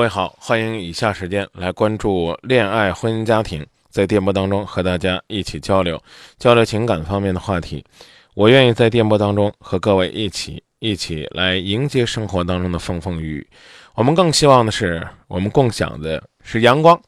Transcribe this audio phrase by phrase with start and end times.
[0.00, 6.02] 各位好，欢迎以下时间来关注恋爱、婚姻、家庭，在电波当中和大家一起交流
[6.38, 7.84] 交流情感方面的话题。
[8.32, 13.46] 我愿意在电波当中和各位一起一起来迎接生活当中的风风雨雨。
[13.94, 16.98] 我们更希望的是，我们共享的是阳光，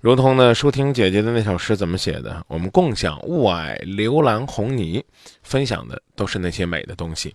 [0.00, 2.44] 如同呢舒婷姐姐的那首诗怎么写的？
[2.46, 5.04] 我们共享雾霭、流岚、红泥，
[5.42, 7.34] 分享的都是那些美的东西。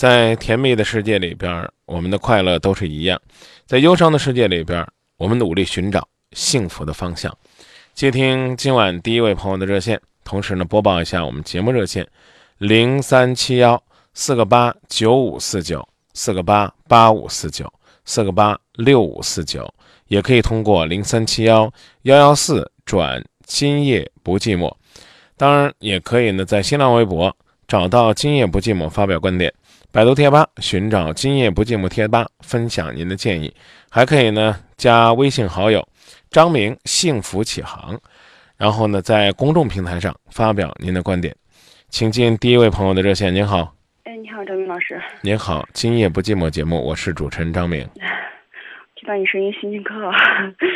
[0.00, 3.18] 在甜蜜的世界里边，我们的快乐都是一样；
[3.66, 4.82] 在忧伤的世界里边，
[5.18, 7.30] 我们努力寻找幸福的方向。
[7.92, 12.08] 接听今晚第一位朋友的热线，同时呢播报一下我们节目热线：
[12.56, 13.82] 零三七幺
[14.14, 17.70] 四个八九五四九四个八八五四九
[18.06, 19.70] 四个八六五四九，
[20.08, 21.70] 也可以通过零三七幺
[22.04, 24.74] 幺幺四转今夜不寂寞。
[25.36, 27.36] 当然，也可以呢在新浪微博
[27.68, 29.52] 找到今夜不寂寞发表观点。
[29.92, 33.52] 百度贴吧寻找“今夜不寂寞”贴吧，分享您的建议，
[33.90, 35.84] 还可以呢加微信好友
[36.30, 37.98] 张明幸福启航，
[38.56, 41.34] 然后呢在公众平台上发表您的观点。
[41.88, 43.34] 请进第一位朋友的热线。
[43.34, 45.02] 您好，哎，你好，张明老师。
[45.22, 47.84] 您好，今夜不寂寞节目，我是主持人张明。
[48.94, 50.12] 听到你声音心情可好。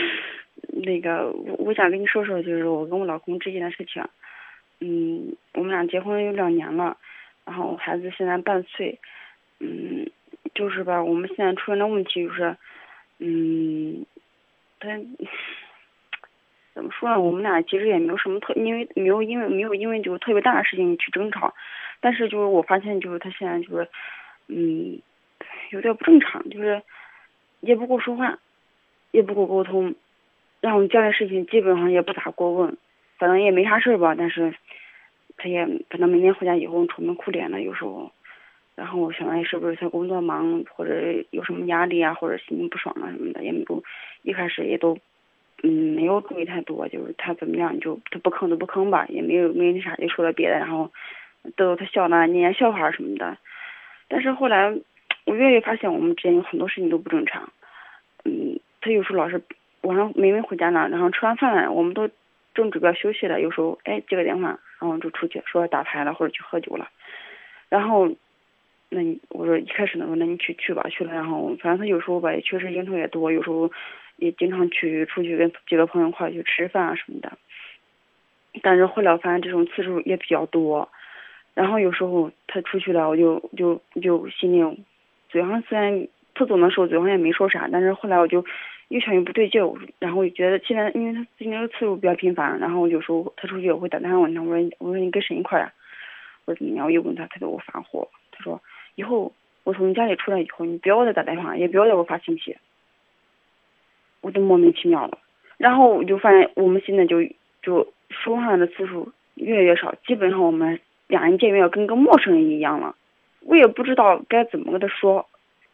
[0.83, 4.03] 那个，我我想跟你说说，就是我跟我老公之间的事情。
[4.81, 6.97] 嗯，我们俩结婚有两年了。
[7.45, 8.99] 然后孩子现在半岁，
[9.61, 10.11] 嗯，
[10.55, 12.57] 就是吧，我们现在出现的问题就是，
[13.19, 14.07] 嗯，
[14.81, 14.89] 他
[16.75, 17.21] 怎么说呢？
[17.21, 21.55] 我们俩其实也没有什么特，因为没有因为没有因为就是特别大的事情去争吵，
[22.01, 23.89] 但是就是我发现就是他现在就是，
[24.49, 24.99] 嗯，
[25.71, 26.83] 有点不正常，就是
[27.61, 28.39] 也不跟我说话，
[29.11, 29.95] 也不跟我沟通，
[30.63, 32.77] 然后家里事情基本上也不咋过问，
[33.19, 34.55] 反正也没啥事儿吧，但是。
[35.37, 38.11] 他也反正每天回家以后愁眉苦脸的，有时候，
[38.75, 40.93] 然后我想着是不是他工作忙，或者
[41.31, 43.83] 有什么压力啊，或者心情不爽啊什么的，也没有，
[44.23, 44.99] 一开始也都，
[45.63, 50.91] 嗯，没有注意太多，就是他怎么样就他不吭就不吭吧，也没有没那啥就说了别的，然后
[51.57, 53.37] 逗逗他笑呢，念念笑话什么的。
[54.09, 54.75] 但是后来
[55.25, 57.51] 我越来越发现我们之间有很多事情都不正常，
[58.25, 59.41] 嗯，他有时候老是
[59.83, 62.09] 晚上明明回家呢，然后吃完饭我们都
[62.55, 64.59] 正准备休息了，有时候哎接个电话。
[64.81, 66.87] 然后就出去说打牌了或者去喝酒了，
[67.71, 68.07] 然后，
[68.91, 73.71] 那你我说一开始呢说那你去去吧去了，然后反正他有时候吧也确实应酬也多，有时候
[74.17, 77.33] 也经常去出去跟几个朋友一块去吃饭啊什么的。
[78.61, 80.87] 但是后来我发现这种次数也比较多，
[81.55, 84.85] 然后有时候他出去了，我就就就心里
[85.31, 88.45] 嘴上虽然他走的时候嘴上也没说啥，但是后来我就。
[88.89, 95.73] 越想越不对劲儿，然后我就觉得现在，因为他最近这个次数比较频繁，然后有时候他出去我会打电话问他，我说我说你跟谁一块儿啊？
[96.45, 96.87] 我说怎么样？
[96.87, 98.61] 我又问他，他给我发火，他说
[98.95, 99.33] 以后
[99.65, 102.57] 我从家里出来以后，你不要再打电话，也不要给我发信息。
[104.21, 105.19] 我都莫名其妙了，
[105.57, 107.23] 然后我就发现我们现在就
[107.63, 112.95] 就说话的次数越来越少，基本上我们俩人见面跟个陌生人一样了。
[113.41, 115.27] 我也不知道该怎么跟他说，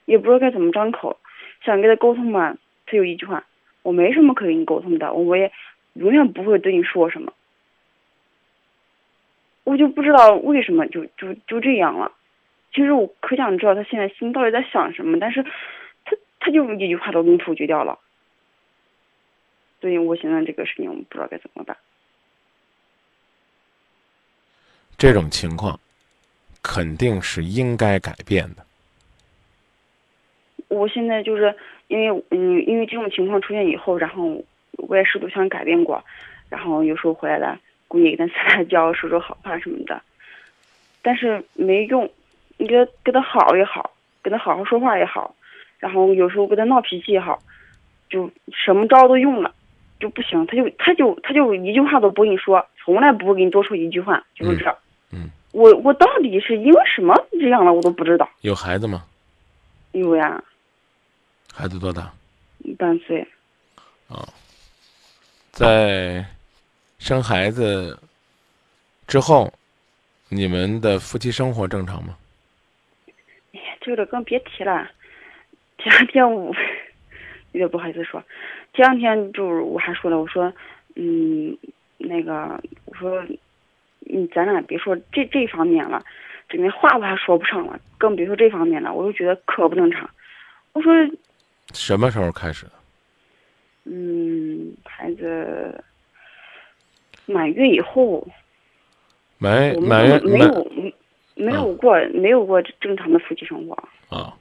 [0.06, 1.16] 也不知道该怎么张口，
[1.64, 2.56] 想跟他沟通吧。
[2.90, 3.44] 他有一句话，
[3.82, 5.52] 我没什么可跟你沟通的，我也
[5.92, 7.32] 永远不会对你说什么。
[9.62, 12.10] 我就不知道为什么就就就这样了。
[12.72, 15.44] 其实我可想知道他现在心到底在想什么，但是
[16.04, 17.96] 他他就一句话都给你否决掉了。
[19.80, 21.76] 所以我现在这个事情我不知道该怎么办。
[24.98, 25.78] 这种情况
[26.60, 28.66] 肯定是应该改变的。
[30.70, 31.54] 我现在就是。
[31.90, 34.40] 因为嗯，因为这种情况出现以后，然后
[34.76, 36.00] 我也试图想改变过，
[36.48, 37.58] 然后有时候回来了，
[37.88, 40.00] 故意跟他撒撒娇，说说好话什么的，
[41.02, 42.08] 但是没用。
[42.58, 43.90] 你跟他跟他好也好，
[44.22, 45.34] 跟他好好说话也好，
[45.80, 47.40] 然后有时候跟他闹脾气也好，
[48.08, 49.52] 就什么招都用了，
[49.98, 50.46] 就不行。
[50.46, 54.70] 他就他就他就一句话都不跟你说，从来不会给你多说一句话，就是这。
[55.12, 55.28] 嗯。
[55.50, 58.30] 我我到底是因为什么这样了，我都不知道。
[58.42, 59.02] 有孩子吗？
[59.90, 60.40] 有呀。
[61.52, 62.12] 孩子多大？
[62.60, 63.20] 一半岁。
[64.08, 64.28] 啊，
[65.50, 66.24] 在
[66.98, 67.98] 生孩子
[69.06, 69.52] 之后，
[70.28, 72.16] 你们的夫妻生活正常吗？
[73.52, 74.90] 哎呀，这个更别提了。
[75.78, 76.54] 前两天我
[77.52, 78.22] 有点不好意思说，
[78.74, 80.52] 前两天就是我还说了，我说，
[80.96, 81.56] 嗯，
[81.98, 83.24] 那个，我说。
[84.12, 86.02] 嗯，咱俩别说这这方面了，
[86.48, 88.92] 这连话我还说不上了，更别说这方面了。
[88.92, 90.08] 我就觉得可不正常。
[90.72, 90.92] 我说，
[91.72, 92.72] 什么时候开始的？
[93.84, 95.82] 嗯，孩子
[97.26, 98.26] 满月以后。
[99.38, 100.70] 没满月没有
[101.34, 103.74] 没有过没有过正常的夫妻生活。
[104.14, 104.36] 啊，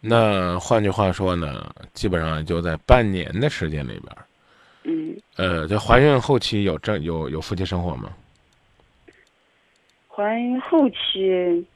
[0.00, 4.16] 那换句话说呢，基本上就在半年的时间里边。
[4.84, 5.16] 嗯。
[5.36, 8.12] 呃，在怀孕后期有正有有夫妻生活吗？
[10.06, 11.66] 怀孕后期，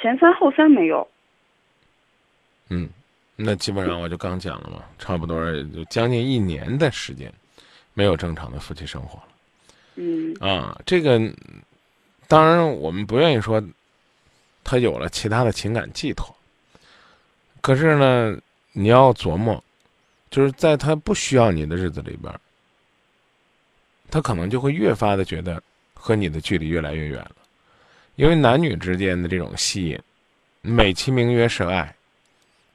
[0.00, 1.08] 前三后三没有。
[2.72, 2.88] 嗯，
[3.36, 7.32] 那基本上我就刚讲了嘛，差不多就将近一年的时间，
[7.92, 9.28] 没有正常的夫妻生活了。
[9.96, 10.34] 嗯。
[10.40, 11.20] 啊，这个
[12.26, 13.62] 当然我们不愿意说
[14.64, 16.34] 他有了其他的情感寄托，
[17.60, 18.38] 可是呢，
[18.72, 19.62] 你要琢磨，
[20.30, 22.32] 就是在他不需要你的日子里边，
[24.10, 25.62] 他可能就会越发的觉得。
[26.04, 27.36] 和你的距离越来越远了，
[28.16, 29.96] 因为男女之间的这种吸引，
[30.60, 31.94] 美其名曰是爱，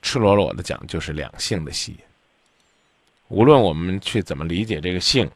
[0.01, 1.99] 赤裸裸的讲就是两性的吸引。
[3.27, 5.29] 无论我们去怎么理解这个性，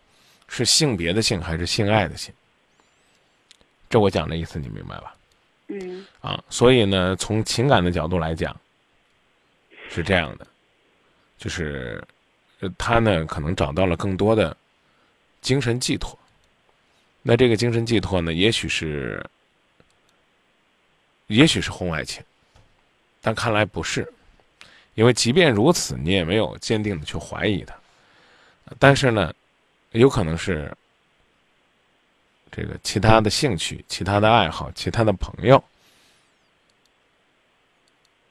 [0.47, 2.33] 是性别的性还是性爱的性，
[3.89, 5.15] 这我讲的意思你明白吧？
[5.67, 6.05] 嗯。
[6.21, 8.55] 啊，所以呢，从情感的角度来讲，
[9.89, 10.47] 是这样的，
[11.37, 12.01] 就是，
[12.77, 14.55] 他呢可能找到了更多的
[15.41, 16.17] 精神寄托。
[17.21, 18.33] 那这个精神寄托呢？
[18.33, 19.23] 也许是，
[21.27, 22.23] 也许是婚外情，
[23.19, 24.11] 但看来不是，
[24.93, 27.75] 因为即便如此，你也没有坚定的去怀疑他。
[28.79, 29.33] 但是呢，
[29.91, 30.71] 有可能是
[32.51, 35.63] 这个其他的兴趣、其他的爱好、其他的朋友。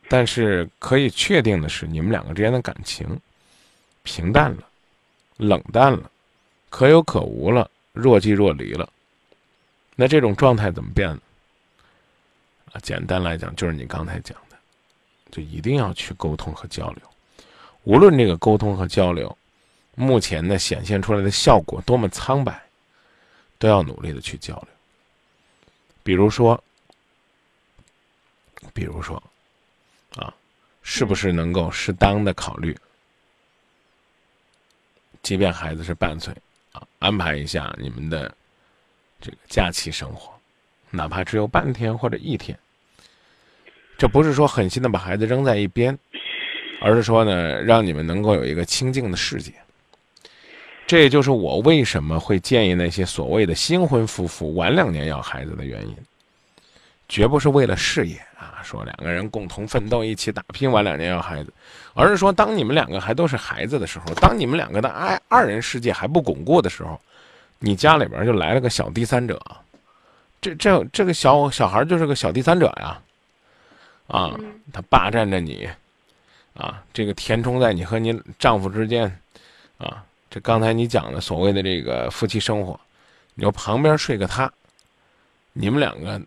[0.09, 3.21] 但是可以确定的是，你们两个之间的感情
[4.03, 4.69] 平淡了、
[5.37, 6.11] 冷淡了、
[6.69, 7.71] 可有可无了。
[7.93, 8.89] 若即若离了，
[9.97, 11.11] 那这种状态怎么变？
[12.73, 14.37] 啊，简单来讲，就是你刚才讲，
[15.31, 17.03] 就一定要去沟通和交流。
[17.85, 19.37] 无论这个沟通和交流，
[19.95, 22.63] 目前呢显现出来的效果多么苍白，
[23.59, 24.69] 都要努力的去交流。
[26.03, 26.63] 比如说，
[28.75, 29.23] 比如说，
[30.17, 30.35] 啊，
[30.83, 32.77] 是不是能够适当的考虑，
[35.23, 36.35] 即便孩子是半岁。
[36.73, 38.33] 啊，安排一下你们的
[39.21, 40.33] 这个假期生活，
[40.89, 42.57] 哪怕只有半天或者一天。
[44.01, 45.97] 这不是说狠心的把孩子扔在一边，
[46.81, 49.53] 而是说呢，让你们能够有一个清静的世界。
[50.87, 55.95] 这也就是我为什么会建议那些所谓的新婚夫妇晚两年要孩子的原因，
[57.11, 61.53] 绝不是为了事业啊，说两个人共同奋斗、一起打拼晚两年要孩子。
[61.93, 66.99] 而是说，当你们两个还都是孩子的时候，当你们两个的爱二人世界还不巩固的时候，
[67.59, 69.39] 你家里边就来了个小第三者，
[70.41, 73.03] 这这这个小小孩就是个小第三者呀，啊，
[74.73, 75.69] 他霸占着你，
[76.55, 79.21] 啊，这个填充在你和你丈夫之间，
[79.79, 82.79] 啊，这刚才你讲的所谓的这个夫妻生活，
[83.35, 84.53] 你说旁边睡个他，
[85.53, 86.21] 你们两个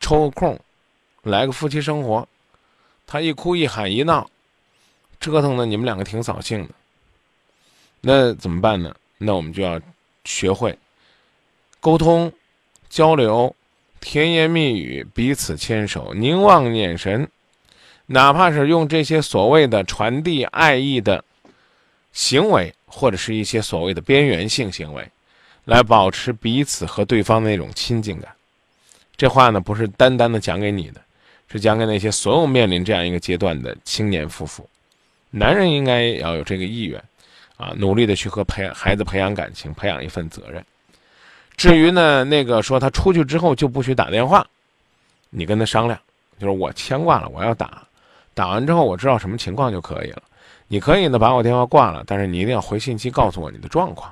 [0.00, 0.58] 抽个空
[1.22, 2.26] 来个夫妻生活，
[3.06, 4.30] 他一哭一喊一闹。
[5.18, 6.74] 折腾的你们两个挺扫兴的，
[8.00, 8.96] 那怎么办呢？
[9.18, 9.78] 那我们就要
[10.24, 10.78] 学会
[11.78, 12.32] 沟通、
[12.88, 13.54] 交流、
[14.00, 17.28] 甜言蜜语、彼此牵手、凝望眼神，
[18.06, 21.22] 哪怕是用这些所谓的传递爱意的
[22.12, 25.06] 行为，或者是一些所谓的边缘性行为，
[25.64, 28.32] 来保持彼此和对方的那种亲近感。
[29.16, 31.00] 这话呢，不是单单的讲给你的，
[31.52, 34.68] 是讲给那些所有面临这样一个阶段的青年夫妇。
[35.30, 37.00] 男人应该要有这个意愿，
[37.56, 40.64] 啊，努力的去和培孩子培养感情，培养一份责任。
[41.60, 44.46] 至于呢，那个说他出去之后就不许打电话，
[45.28, 46.00] 你跟他商量，
[46.38, 47.86] 就是我牵挂了，我要打，
[48.32, 50.22] 打完之后我知道什么情况就可以了。
[50.68, 54.10] 你可以呢把我电话挂了，但是你一定要回信息告诉我你的状况。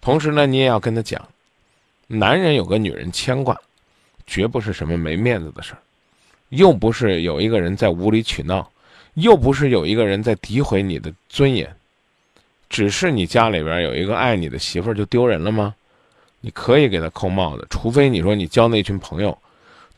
[0.00, 1.24] 同时呢，你也要跟他讲，
[2.08, 3.56] 男人有个女人牵挂，
[4.26, 5.78] 绝不是什么没面子的事儿，
[6.48, 8.68] 又不是有一个人在无理取闹。
[9.14, 11.72] 又不是有一个人在诋毁你的尊严，
[12.68, 15.72] 只是你家里边有一个爱你的媳妇儿就丢人了吗？
[16.40, 19.36] 你可以给他扣帽子，除非你说你交那群朋友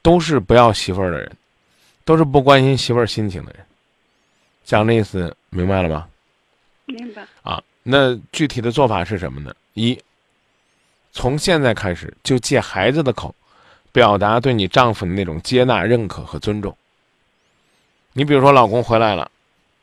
[0.03, 1.37] 都是不要媳妇儿的人，
[2.05, 3.65] 都是不关心媳妇儿心情的人。
[4.65, 6.09] 讲的意思明白了吗？
[6.85, 7.25] 明白。
[7.43, 9.55] 啊，那具体的做法是什么呢？
[9.75, 9.99] 一，
[11.13, 13.35] 从现在开始就借孩子的口，
[13.93, 16.77] 表达对你丈夫的那种接纳、认可和尊重。
[18.13, 19.31] 你比如说，老公回来了，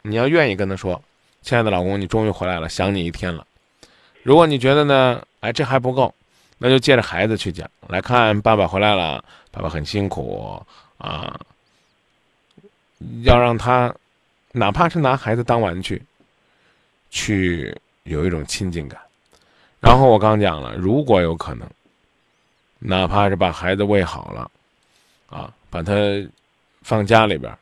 [0.01, 1.01] 你要愿意跟他说
[1.41, 3.45] ：“亲爱的老公，你终于回来了，想你一天了。”
[4.21, 6.13] 如果你觉得呢，哎，这还不够，
[6.59, 10.63] 那就借着孩子去讲，来看爸爸回来了，爸爸很辛苦
[10.99, 11.39] 啊，
[13.23, 13.91] 要让他。
[14.51, 16.01] 哪怕是拿孩子当玩具，
[17.11, 17.71] 去
[18.05, 18.99] 有一种亲近感。
[19.79, 21.69] 然后我刚讲了，如果有可能，
[22.79, 24.49] 哪怕是把孩子喂好了，
[25.27, 25.93] 啊，把他
[26.81, 27.55] 放家里边，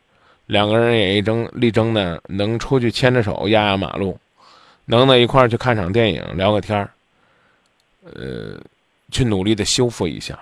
[0.46, 4.18] 两个人也一争力争呢，能出去牵着手压压马路，
[4.86, 6.90] 能在一块儿去看场电影聊个天儿，
[8.04, 8.58] 呃，
[9.12, 10.40] 去努力的修复一下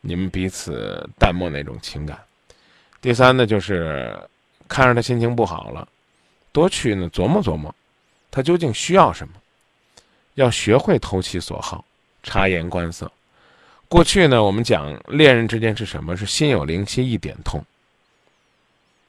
[0.00, 2.18] 你们彼此淡漠那种情感。
[3.00, 4.16] 第三呢，就是。
[4.72, 5.88] 看着他心情不好了，
[6.52, 7.74] 多去呢琢磨琢磨，
[8.30, 9.34] 他究竟需要什么？
[10.34, 11.84] 要学会投其所好，
[12.22, 13.10] 察言观色。
[13.88, 16.16] 过去呢，我们讲恋人之间是什么？
[16.16, 17.60] 是心有灵犀一点通。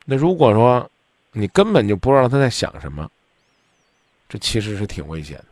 [0.04, 0.90] 那如果说
[1.32, 3.08] 你根本就不知道他在想什么，
[4.28, 5.46] 这其实是挺危险的。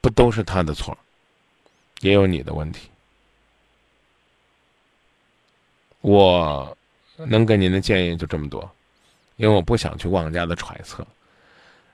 [0.00, 0.98] 不都是他的错，
[2.02, 2.88] 也有你的问题。
[6.02, 6.76] 我。
[7.28, 8.68] 能给您的建议就这么多，
[9.36, 11.06] 因为我不想去妄加的揣测。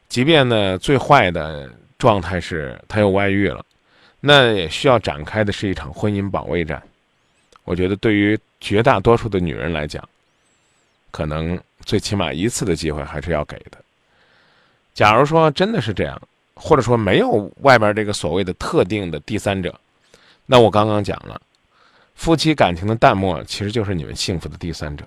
[0.09, 3.63] 即便呢，最坏的状态是他有外遇了，
[4.21, 6.83] 那也需要展开的是一场婚姻保卫战。
[7.65, 10.09] 我觉得对于绝大多数的女人来讲，
[11.11, 13.77] 可能最起码一次的机会还是要给的。
[14.95, 16.19] 假如说真的是这样，
[16.55, 19.79] 或者说没有外边这个所谓的特定的第三者，
[20.51, 21.41] 那我刚刚讲了。
[22.15, 25.07] 夫妻感情的淡漠，其实就是你们幸福的第三者。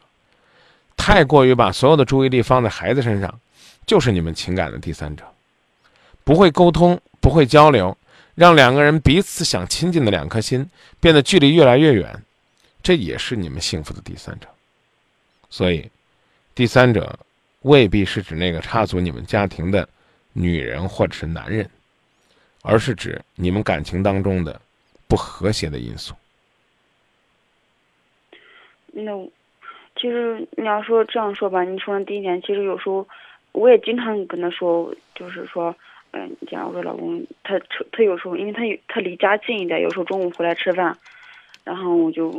[0.96, 3.40] 太过于把所有的注意力放在孩子身上，
[3.88, 5.26] 就是你们情感的第三者。
[6.24, 7.98] 不会沟通，不会交流，
[8.36, 10.70] 让两个人彼此想亲近的两颗心
[11.00, 12.24] 变得距离越来越远，
[12.84, 14.48] 这也是你们幸福的第三者。
[15.50, 15.90] 所以，
[16.54, 17.20] 第三者
[17.64, 19.90] 未必是指那个插足你们家庭的
[20.32, 21.70] 女人或者是男人，
[22.62, 24.62] 而是指你们感情当中的
[25.12, 26.16] 不和谐的因素。
[28.94, 29.12] 那，
[29.98, 33.06] 其实你要说这样说吧，你说的第一点，其实有时候
[33.52, 35.76] 我也经常跟他说，就是说，
[36.12, 37.60] 嗯，假如说老公他
[37.92, 40.98] 他有时候，因为他他离家近一点，有时候中午回来吃饭，
[41.66, 42.32] 然后我就，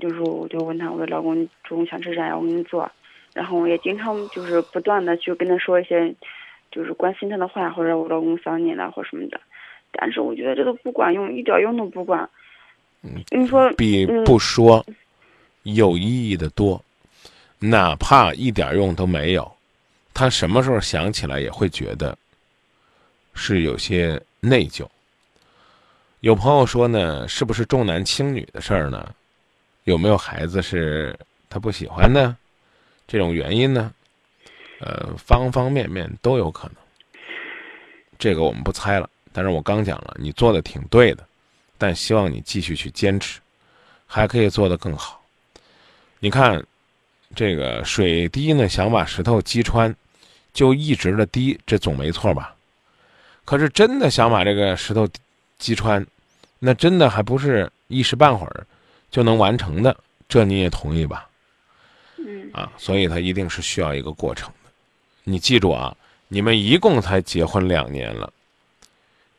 [0.00, 2.36] 就是我就问他，我说老公中午想吃啥呀？
[2.36, 2.90] 我给你做。
[3.32, 6.12] 然后我也经常就是不断的去跟他说一些，
[6.72, 9.40] 就是关心他的话，或者我老公想你了或什么的。
[9.92, 12.28] 但是我觉得这都不管用，一点用都不管。
[13.30, 14.84] 你说比不说。
[15.64, 16.82] 有意义的多，
[17.58, 19.52] 哪怕一点用都没有，
[20.14, 22.16] 他什么时候想起来也会觉得
[23.34, 24.86] 是有些内疚。
[26.20, 29.14] 有朋友说呢，是不是重男轻女的事儿呢？
[29.84, 31.14] 有没有孩子是
[31.50, 32.34] 他不喜欢呢？
[33.06, 33.92] 这种原因呢？
[34.80, 36.76] 呃，方方面面都有可能。
[38.18, 39.10] 这个我们不猜了。
[39.32, 41.24] 但是我刚讲了，你做的挺对的，
[41.76, 43.40] 但希望你继续去坚持，
[44.06, 45.20] 还可以做得更好。
[46.20, 46.64] 你看，
[47.34, 49.94] 这个水滴呢，想把石头击穿，
[50.52, 52.54] 就一直的滴，这总没错吧？
[53.44, 55.08] 可是真的想把这个石头
[55.58, 56.04] 击穿，
[56.58, 58.66] 那真的还不是一时半会儿
[59.10, 59.96] 就能完成的，
[60.28, 61.28] 这你也同意吧？
[62.18, 62.50] 嗯。
[62.52, 64.70] 啊，所以它一定是需要一个过程的。
[65.24, 68.32] 你记住啊，你们一共才结婚两年了，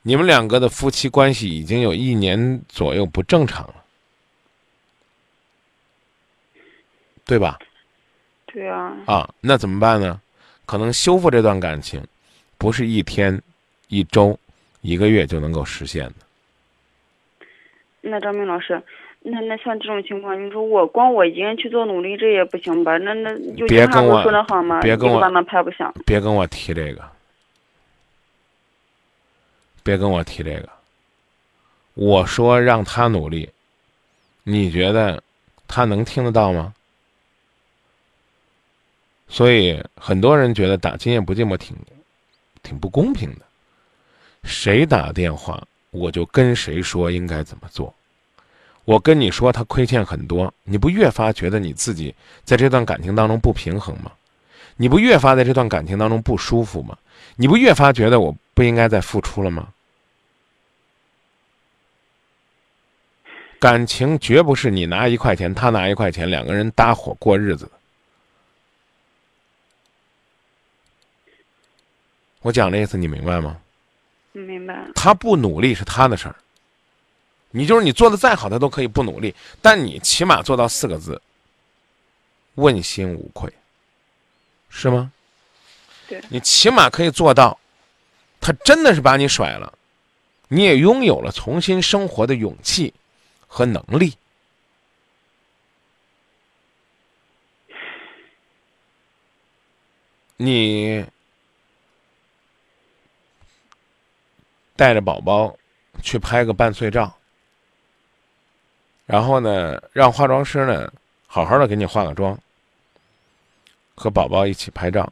[0.09, 3.75] 你们两个的夫妻关系已经有一年左右不正常了。
[7.27, 7.59] 对吧？
[8.47, 8.97] 对啊。
[9.05, 10.19] 啊，那怎么办呢？
[10.65, 12.03] 可能修复这段感情，
[12.57, 13.39] 不是一天、
[13.87, 14.35] 一周、
[14.81, 16.15] 一个月就能够实现的。
[18.01, 18.81] 那张明老师，
[19.21, 22.97] 那那像这种情况，你说我光我一个人去做努力，这也不行吧？
[22.97, 24.81] 那那就别跟我说的好吗？
[24.81, 25.93] 别跟我慢慢拍不响。
[26.03, 27.07] 别跟我提这个。
[29.83, 30.69] 别跟我提这个。
[31.93, 33.49] 我说让他努力，
[34.43, 35.21] 你觉得
[35.67, 36.73] 他能听得到吗？
[39.27, 41.75] 所以很多人觉得打今夜不寂寞挺，
[42.63, 43.41] 挺不公平的。
[44.43, 47.93] 谁打电话我就跟谁说应该怎么做。
[48.85, 54.11] 我跟你说他亏欠很多，你不越发觉得你自己在这段感情当中不平衡吗？
[54.77, 56.97] 你不越发在这段感情当中不舒服吗？
[57.35, 59.73] 你不越发觉得我不应该再付出了吗？
[63.59, 67.71] 感情绝不是你拿一块钱，他拿一块钱，两个人搭伙过日子的。
[72.41, 73.59] 我讲的意思你明白吗？
[74.31, 74.87] 明白。
[74.95, 76.35] 他不努力是他的事儿，
[77.51, 81.21] 你就是你做的再好，他都可以不努力，但你起码做到四个字：
[82.55, 83.51] 问心无愧，
[84.69, 85.11] 是吗？
[86.29, 87.59] 你起码可以做到，
[88.39, 89.73] 他真的是把你甩了，
[90.47, 92.93] 你也拥有了重新生活的勇气
[93.47, 94.17] 和能力。
[100.37, 101.05] 你。
[104.75, 105.53] 带着宝宝
[106.01, 107.13] 去拍个半岁照，
[109.05, 110.89] 然后呢，让化妆师呢
[111.27, 112.39] 好好的给你化个妆，
[113.93, 115.11] 和宝宝一起拍照。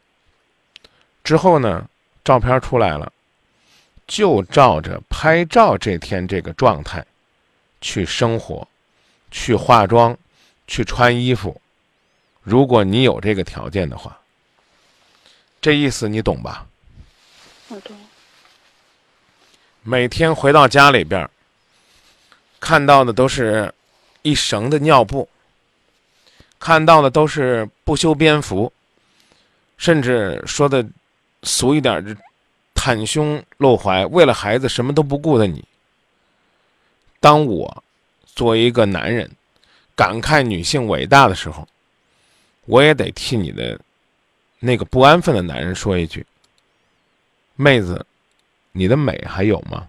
[1.27, 1.85] 之后呢，
[2.23, 3.11] 照片出来了，
[4.07, 7.05] 就照着拍照这天这个状态
[7.81, 8.65] 去生活，
[9.29, 10.17] 去化妆，
[10.67, 11.59] 去穿衣服。
[12.43, 14.17] 如果你有这个条件的话，
[15.59, 16.65] 这意思你懂吧？
[17.67, 17.93] 我懂。
[19.81, 21.29] 每天回到家里边，
[22.61, 23.73] 看到的都是
[24.21, 25.27] 一绳的尿布，
[26.57, 28.71] 看到的都是不修边幅，
[29.77, 30.87] 甚至说的
[31.43, 32.17] 俗一点，
[32.73, 35.63] 袒胸露怀，为了孩子什么都不顾的你。
[37.19, 37.83] 当我
[38.25, 39.29] 作为一个男人
[39.95, 41.67] 感慨女性伟大的时候，
[42.65, 43.79] 我也得替你的
[44.59, 46.25] 那个不安分的男人说一句：
[47.55, 48.05] 妹子。
[48.73, 49.87] 你的美还有吗？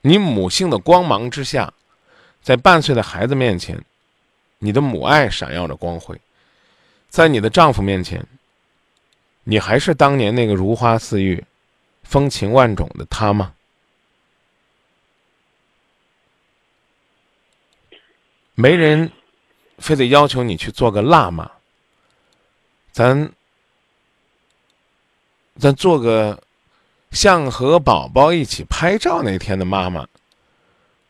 [0.00, 1.74] 你母性的光芒之下，
[2.40, 3.84] 在半岁的孩子面前，
[4.58, 6.14] 你的母爱闪耀着光辉；
[7.10, 8.26] 在你的丈夫面前，
[9.44, 11.44] 你还是当年那个如花似玉、
[12.02, 13.52] 风情万种的他吗？
[18.54, 19.12] 没人
[19.76, 21.50] 非得要求你去做个辣妈，
[22.90, 23.30] 咱。
[25.58, 26.42] 咱做个
[27.10, 30.06] 像和宝宝一起拍照那天的妈妈，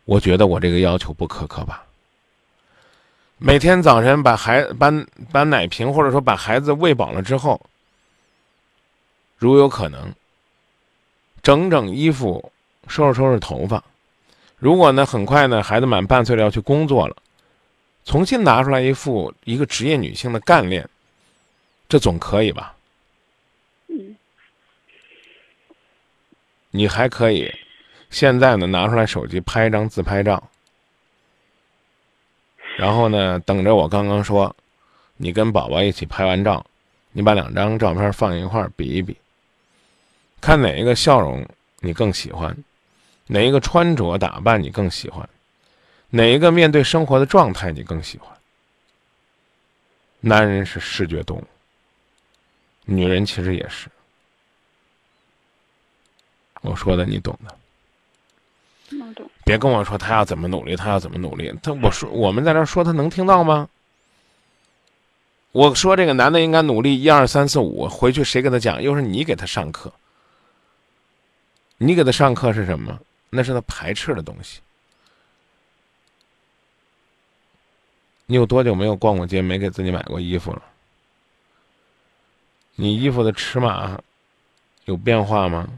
[0.04, 1.86] 我觉得我这个要求不苛刻吧？
[3.42, 4.92] 每天早晨把孩把
[5.32, 7.58] 把奶瓶或者说把孩子喂饱了之后，
[9.38, 10.12] 如有可能，
[11.42, 12.52] 整整衣服，
[12.86, 13.82] 收拾收拾头发。
[14.58, 17.16] 如果呢很快呢孩子满半岁了要去工作了，
[18.04, 20.86] 重新拿出来一副一个职业女性的干练，
[21.88, 22.76] 这总可以吧？
[26.72, 27.50] 你还可以，
[28.10, 30.50] 现在呢，拿出来手机拍一张自拍照，
[32.76, 34.54] 然后呢，等着我刚刚说，
[35.16, 36.64] 你跟宝宝一起拍完照，
[37.12, 39.16] 你把两张照片放一块比一比，
[40.40, 41.46] 看哪一个笑容
[41.80, 42.56] 你更喜欢，
[43.26, 45.28] 哪一个穿着打扮你更喜欢，
[46.10, 48.28] 哪一个面对生活的状态你更喜欢。
[50.20, 51.44] 男人是视觉动物，
[52.84, 53.88] 女人其实也是。
[56.62, 57.56] 我说的你懂的，
[59.44, 61.52] 别跟我说他要怎么努力，他要怎么努力。
[61.62, 63.68] 他我说我们在这说，他能听到吗？
[65.52, 68.82] 我说这个男的应该努力，一二三四五，回去谁给他讲？
[68.82, 69.92] 又是你给他上课。
[71.78, 72.98] 你给他上课是什么？
[73.30, 74.60] 那是他排斥的东西。
[78.26, 80.62] 你有多久没有逛过街，没给自己买过衣服了？
[82.76, 84.00] 你衣服的尺码
[84.84, 85.68] 有变化吗？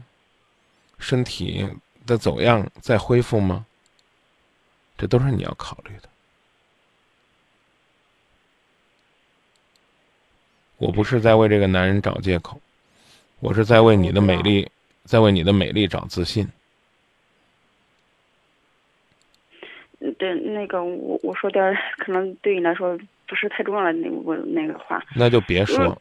[0.99, 1.67] 身体
[2.05, 3.65] 的走样在恢复吗？
[4.95, 6.09] 这都是你要考虑的。
[10.77, 12.61] 我不是在为这个男人找借口，
[13.39, 14.69] 我是在为你的美丽，
[15.05, 16.47] 在为你的美丽找自信。
[20.19, 25.03] 对，那个我我说点可能对你来说不是太重要的那我那个话。
[25.15, 25.99] 那就别说。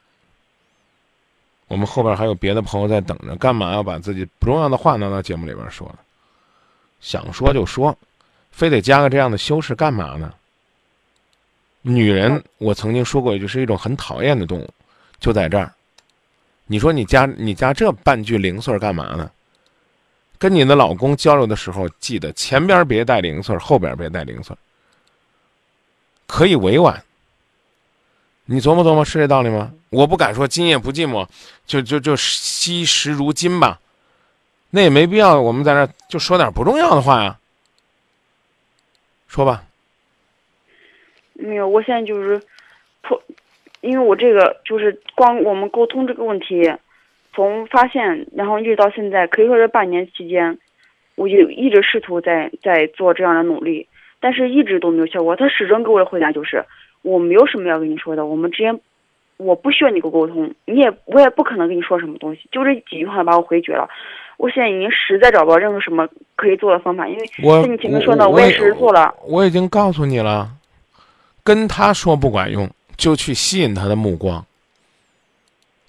[1.73, 5.99] 我们后边还有别的朋友在等着，干嘛要把自己不重要的话拿到节目里边说呢？
[7.01, 7.97] 想说就说，
[8.51, 10.35] 非得加个这样的修饰干嘛呢？
[11.81, 14.69] 女人，我曾经说过一句，是一种很讨厌的动物，
[15.19, 15.73] 就在这儿。
[16.67, 19.31] 你说你加你加这半句零碎干嘛呢？
[20.39, 24.55] 跟你的老公交流的时候，记得前边别带零碎，后边别带零碎，
[26.27, 27.03] 可以委婉。
[28.47, 29.73] 你琢磨琢磨，是这道理吗？
[29.91, 31.27] 我不敢说今夜不寂寞，
[31.65, 33.79] 就就就惜时如金吧，
[34.71, 35.41] 那也没必要。
[35.41, 37.39] 我们在那就说点不重要的话呀，
[39.29, 39.65] 说吧。
[41.35, 42.41] 没有，我现在就是
[43.03, 43.23] 破，
[43.81, 46.73] 因为我这个就是光我们沟通这个问题，
[47.35, 50.59] 从发现然后一直到现在，可以说这半年期间，
[51.15, 53.89] 我就一直试图在在做这样的努力，
[54.21, 55.37] 但是一直都没有效果。
[55.37, 56.65] 他始终给我的回答就是，
[57.03, 58.81] 我没有什么要跟你说的，我们之间
[59.37, 63.89] 我不需要你跟我沟通，你也我也不可能跟你说什么东西，就这几句话把我回绝了。
[64.39, 69.15] 我现在已经实在找不到任何什么可以做的方法，因为我像你前面说的，我我也是做了。
[69.25, 70.51] 我已经告诉你了，
[71.45, 74.45] 跟他说不管用，就去吸引他的目光，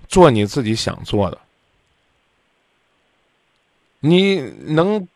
[0.08, 1.38] 做你自己想做的。
[4.02, 5.08] 你能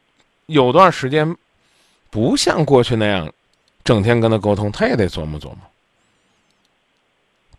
[0.45, 1.35] 有段时间
[2.09, 3.31] 不像过去那样，
[3.83, 5.57] 整天跟他沟通，他也得琢磨琢磨。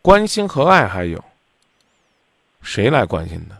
[0.09, 1.23] 关心和爱还有，
[2.63, 3.55] 谁来关心他？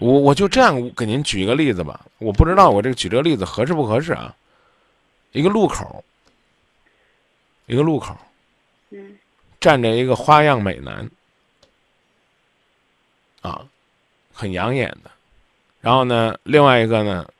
[0.00, 4.34] 我我就这样给您举一个例子吧，我不知道我这个举这个例子合适不合适啊。
[5.30, 6.04] 一个路口，
[7.66, 8.18] 一个路口
[8.90, 9.16] 嗯
[9.60, 11.08] 站着一个花样美男，
[13.42, 13.64] 啊，
[14.32, 15.10] 很养眼的。
[15.80, 17.30] 然后呢，另外一个呢，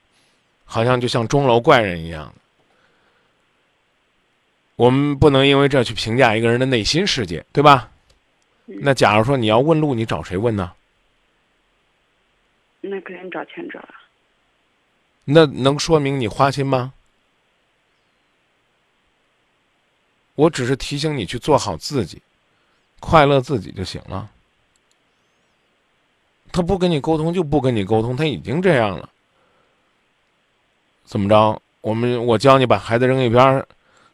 [0.66, 2.35] 好像就像钟楼怪人一样的。
[4.76, 7.90] 我们不能因为这去评价一个人的内心世界，对吧？
[8.66, 10.72] 嗯那假如说你要问路，你找谁问呢？
[12.81, 13.94] 那肯定找前者了。
[15.24, 16.92] 那能说明你花心吗？
[20.35, 22.20] 我只是提醒你去做好自己，
[23.00, 24.29] 快乐自己就行了。
[26.52, 29.09] 他不跟你沟通就不跟你沟通，他已经这样了。
[31.07, 31.62] 怎么着？
[31.81, 33.64] 我们我教你把孩子扔一边儿，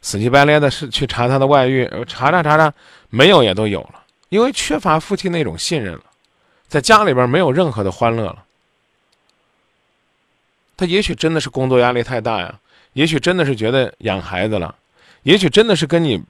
[0.03, 2.75] 死乞白赖的是去查他的外遇，查查查查，
[3.09, 6.05] 没有也都有了，因为缺乏夫妻那种信任了，
[6.69, 8.45] 在家里边没有任何的欢乐了。
[10.77, 12.59] 他也许真的是工作压力太大呀，
[12.93, 14.75] 也许真的是觉得养孩子了，
[15.23, 16.23] 也许真的是跟你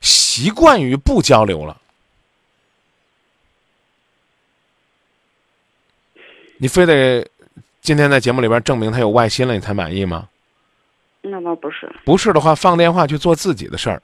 [0.00, 1.76] 习惯于不交流了。
[6.58, 7.28] 你非得
[7.80, 10.28] 今天在节目里边证明他有外心了，你才满意吗？
[11.22, 14.02] 那倒不是，不是的话，放电话去做自己的事儿。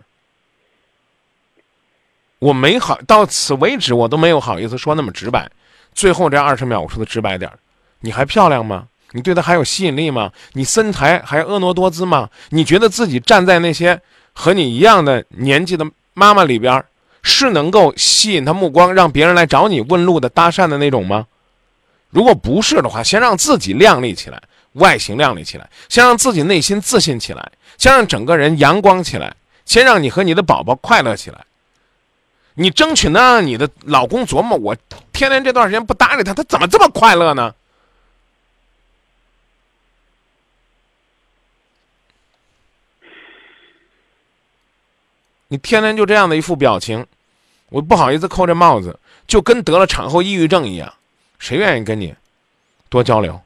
[2.38, 5.50] 我没好到此为止，我都没有好意思说那么直白。
[5.92, 7.58] 最后这二十秒，我说的直白点儿，
[8.00, 8.88] 你还漂亮吗？
[9.12, 10.32] 你对他还有吸引力吗？
[10.54, 12.28] 你身材还婀娜多姿吗？
[12.50, 14.00] 你觉得自己站在那些
[14.32, 16.84] 和你一样的年纪的妈妈里边，
[17.22, 21.26] 是能够吸引他目光，让别人来找你问路的搭讪的那种吗？
[22.14, 24.40] 如果不是的话，先让自己靓丽起来，
[24.74, 31.44] 外形靓丽起来，先让自己内心自信起来，先让整个人阳光起来，先让你和你的宝宝快乐起来。
[32.54, 34.76] 你争取能让你的老公琢磨，我
[35.12, 37.52] 天天这段时间不搭理他，他怎么这么快乐呢？
[45.48, 47.04] 你天天就这样的一副表情，
[47.70, 50.94] 我不好意思扣这帽子，就跟得了产后抑郁症一样，
[51.44, 52.14] 谁愿意跟你
[52.88, 53.38] 多交流？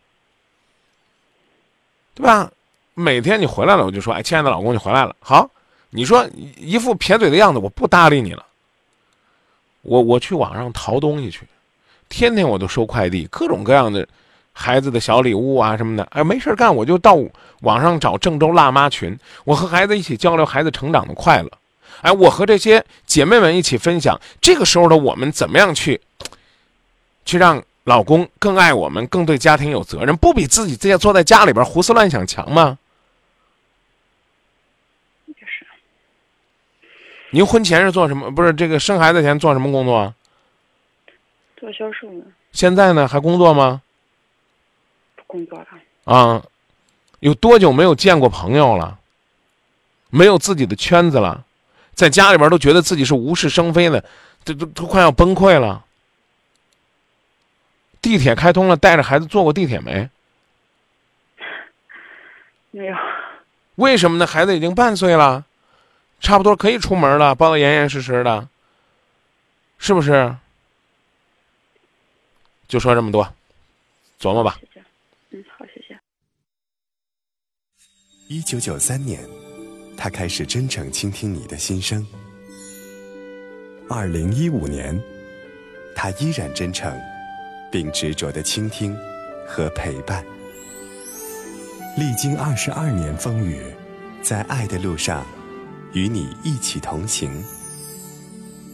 [2.15, 2.49] 对吧？
[2.95, 5.17] 每天你回来了，我就说，哎，亲爱的老公，你回来了。
[5.19, 5.51] 好，
[5.91, 6.25] 你说
[6.57, 8.47] 一副撇嘴的样子，我不搭理你了。
[9.83, 11.41] 我我去网上淘东西去，
[12.09, 14.07] 天天我都收快递，各种各样的
[14.53, 16.05] 孩子的小礼物啊什么的。
[16.13, 17.19] 哎，没事干，我就到
[17.63, 21.51] 网上找郑州辣妈群，我和孩子一起交流孩子成长的快乐。
[22.03, 26.01] 哎，我和这些姐妹们一起分享，这个时候的我们怎么样去，
[27.25, 32.79] 去让老公更爱我们，更对家庭有责任，不比自己这样坐在家里边胡思乱想强吗？
[35.27, 35.67] 就是。
[37.31, 38.31] 您婚前是做什么？
[38.31, 40.15] 不是这个生孩子前做什么工作啊？
[41.57, 43.81] 做销售呢，现在呢还工作吗？
[45.17, 45.67] 不工作了。
[46.05, 46.45] 啊，
[47.21, 48.99] 有多久没有见过朋友了？
[50.11, 51.43] 没有自己的圈子了，
[51.95, 54.05] 在家里边都觉得自己是无事生非的，
[54.45, 55.87] 这都都快要崩溃了。
[58.01, 60.09] 地铁开通了，带着孩子坐过地铁没？
[62.71, 62.95] 没有，
[63.77, 64.27] 为什么呢？
[64.27, 65.45] 孩子已经半岁了，
[66.21, 68.49] 差不多可以出门了，包得严严实实的，
[69.79, 70.37] 是不是？
[72.69, 73.27] 就说这么多，
[74.21, 74.59] 琢磨吧。
[74.61, 74.85] 谢谢。
[75.31, 75.99] 嗯，好，谢谢。
[78.29, 79.27] 一九九三年，
[79.97, 82.07] 他开始真诚倾听你的心声。
[83.89, 85.03] 二零一五年，
[85.97, 86.95] 他依然真诚，
[87.71, 88.97] 并执着的倾听
[89.47, 90.25] 和陪伴。
[91.97, 93.61] 历经二十二年风雨，
[94.23, 95.27] 在爱的路上，
[95.93, 97.31] 与你一起同行。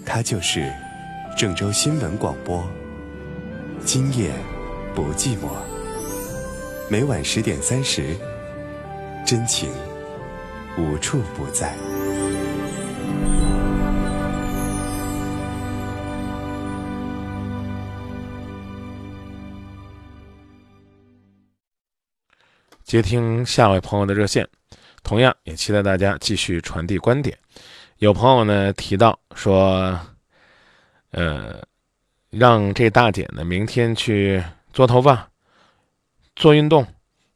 [0.05, 0.71] 他就是
[1.37, 2.67] 郑州新闻广播。
[3.85, 4.31] 今夜
[4.95, 5.49] 不寂寞。
[6.91, 8.15] 每晚十点三十，
[9.27, 9.71] 真情
[10.77, 11.75] 无处不在。
[22.85, 24.47] 接听下位朋友的热线，
[25.03, 27.37] 同样也期待大家继续传递观点。
[27.97, 29.99] 有朋友呢提到说，
[31.11, 31.67] 呃，
[32.29, 35.27] 让这大姐呢明天去做头发、
[36.37, 36.87] 做运动、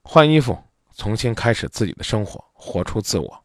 [0.02, 0.56] 换衣服，
[0.96, 3.44] 重新开始自己的生活，活出自我。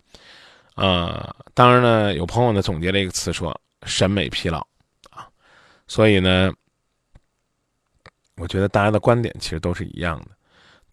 [0.76, 4.60] 呃，当然呢，有朋友呢总结了一个词说审美疲劳
[5.10, 5.26] 啊，
[5.88, 6.52] 所以呢，
[8.36, 10.32] 我觉得大家的观点其实都是一样的。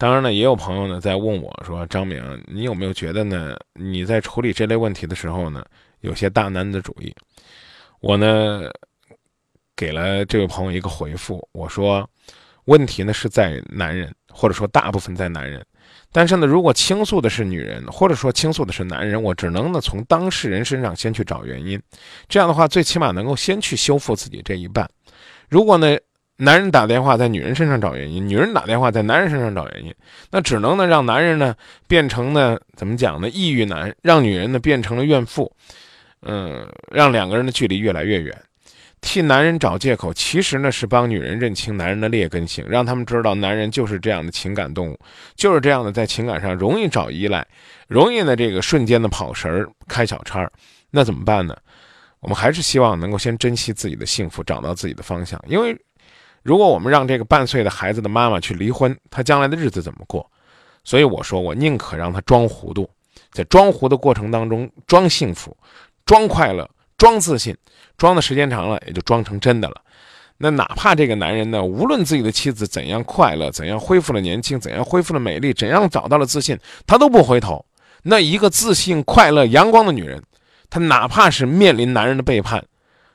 [0.01, 3.55] 当然呢，也有朋友呢在问我说：“张明，你有没有觉得呢？
[3.75, 5.63] 你在处理这类问题的时候呢，
[5.99, 7.13] 有些大男子主义？”
[8.01, 8.63] 我呢
[9.75, 12.09] 给了这位朋友一个回复，我说
[12.65, 15.63] ：“问题呢是在男人，或者说大部分在男人。
[16.11, 21.79] 但是呢，如果倾诉的是女人，或者说倾诉的是男人，我只能呢从当事人身上先去找原因。
[22.27, 24.89] 这样的话，最起码能够先去修复自己这一半。
[25.47, 25.95] 如果呢？”
[26.37, 29.93] 男人打电话在女人身上找原因，女人打电话在男人身上找原因，
[30.31, 31.55] 那只能呢让男人呢
[31.87, 35.55] 变成呢怎么讲呢抑郁男，让女人呢变成了怨妇，
[36.23, 38.35] 嗯，让两个人的距离越来越远，
[39.01, 44.99] 替男人找借口，其实呢是帮女人认清男人的劣根性，让他们知道男人就是这样的情感动物，
[45.35, 47.45] 就是这样的在情感上容易找依赖，
[47.87, 50.51] 容易呢这个瞬间的跑神儿开小差儿，
[50.89, 51.55] 那怎么办呢？
[52.21, 55.77] 我们还是希望能够先珍惜自己的幸福，找到自己的方向，因为。
[56.43, 60.29] 如果我们让这个半岁的孩子的妈妈去离婚，他将来的日子怎么过？
[60.83, 62.89] 所以我说，我宁可让他装糊涂，
[63.31, 65.55] 在装糊的过程当中装幸福、
[66.05, 67.55] 装快乐、装自信，
[67.97, 69.75] 装的时间长了，也就装成真的了。
[70.37, 77.63] 那哪怕这个男人呢，无论自己的妻子怎样快乐、怎样恢复了年轻、怎样恢复了美丽、怎样找到了自信，他都不回头。
[78.01, 80.23] 那一个自信、快乐、阳光的女人，
[80.71, 82.65] 她哪怕是面临男人的背叛，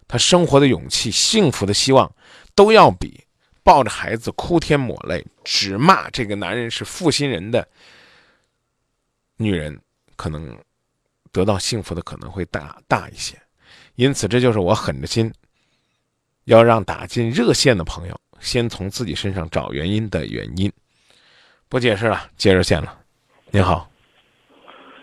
[0.06, 2.08] 她生活的勇气、幸福的希望。
[2.56, 3.22] 都要比
[3.62, 7.66] 抱着孩子哭天抹泪，只骂这个男人是负心人的
[9.36, 9.78] 女人，
[10.16, 10.56] 可能
[11.30, 13.36] 得到幸福的可能会大大一些。
[13.94, 15.32] 因此，这就是我狠着心
[16.44, 20.72] 要让打进热线的朋友先从自己身上找原因的原因。
[21.68, 22.98] 不解释了，接热线了。
[23.50, 23.90] 您好，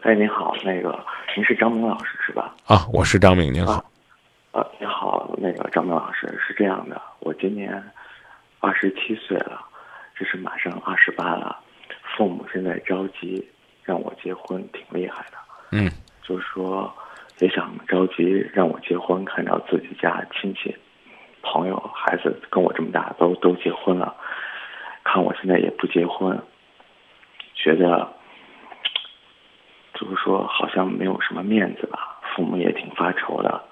[0.04, 0.98] 哎，您好，那个
[1.36, 2.56] 您是张明老师是吧？
[2.66, 3.84] 啊，我是张明，您好。
[4.54, 7.82] 呃，你好，那个张明老师是这样的，我今年
[8.60, 9.66] 二十七岁了，
[10.14, 11.58] 这是马上二十八了，
[12.04, 13.50] 父母现在着急
[13.82, 15.38] 让我结婚，挺厉害的。
[15.72, 15.90] 嗯，
[16.22, 16.94] 就是说
[17.40, 20.76] 也想着急让我结婚，看到自己家亲戚、
[21.42, 24.14] 朋友、孩子跟我这么大都都结婚了，
[25.06, 26.38] 看我现在也不结婚，
[27.56, 28.12] 觉得
[29.94, 33.64] 就是说好像没有什么面子吧，父母也挺发愁的。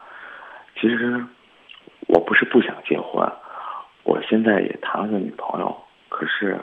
[0.79, 1.23] 其实
[2.07, 3.31] 我不是不想结婚，
[4.03, 6.59] 我现在也谈了个女朋友，可是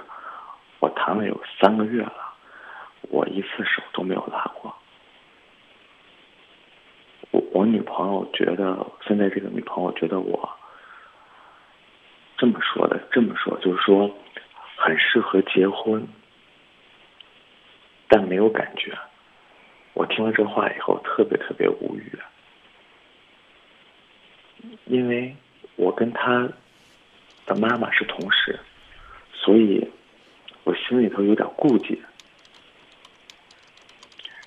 [0.81, 2.35] 我谈了有三个月了，
[3.11, 4.75] 我一次手都没有拉过。
[7.31, 10.49] 我我女朋友觉得现在这个女朋友觉得我
[12.37, 14.11] 这么说的，这么说就是说
[14.77, 16.07] 很适合结婚，
[18.09, 18.97] 但没有感觉。
[19.95, 22.19] 我听了这话以后，特别特别无语。
[24.87, 25.37] 因为
[25.77, 26.49] 我跟他
[27.49, 28.61] 的妈妈是同事，
[29.33, 29.91] 所以
[30.63, 32.01] 我心里头有点顾忌。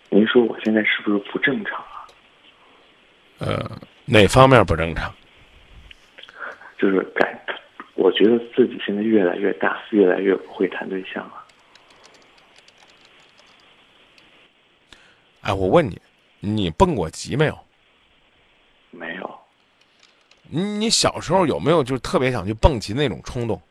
[0.09, 2.07] 您说我现在是不是不正常啊？
[3.39, 3.71] 呃，
[4.05, 5.13] 哪方面不正常？
[6.77, 7.39] 就是感，
[7.95, 11.45] 我觉得自己现在越来越大，越来越不会谈对象了。
[15.41, 15.99] 哎，我问你，
[16.39, 17.57] 你蹦过极没有？
[18.91, 19.30] 没有。
[20.53, 23.61] 你你小时候有没有就是特别想去蹦极那种冲动？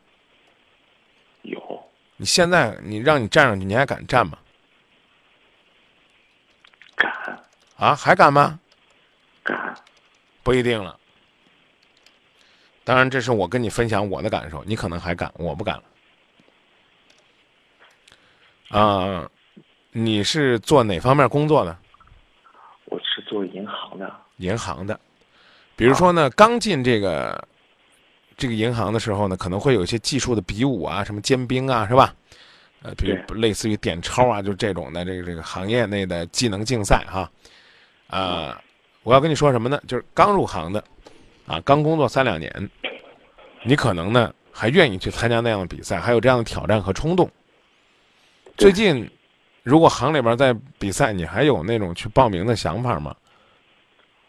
[1.43, 1.61] 有。
[2.17, 4.37] 你现在你让你站上去，你还敢站吗？
[6.95, 7.11] 敢。
[7.77, 8.59] 啊，还敢吗？
[9.43, 9.75] 敢。
[10.41, 10.97] 不一定了。
[12.83, 15.83] 当然，这是我跟你分享我的感受，你可能还敢，我不敢了。
[18.79, 19.29] 啊，
[19.91, 21.77] 你是做哪方面工作的？
[22.85, 24.11] 我是做银行的。
[24.37, 24.99] 银行的。
[25.81, 27.43] 比如说呢，刚进这个
[28.37, 32.13] 这个银行的时候呢，可能会有一些技术的比武啊，什么尖兵啊，是吧？
[32.83, 37.27] 呃，比如类似于点钞啊，就这种的这个这个行业内的技能竞赛哈。
[38.05, 38.61] 啊，
[39.01, 39.81] 我要跟你说什么呢？
[39.87, 40.83] 就是刚入行的，
[41.47, 42.69] 啊，刚工作三两年，
[43.63, 47.27] 你可能呢还愿意去参加那样的比赛，还有这样的挑战和冲动。
[48.55, 49.09] 最近，
[49.63, 53.15] 如果行里边在比赛，你还有那种去报名的想法吗？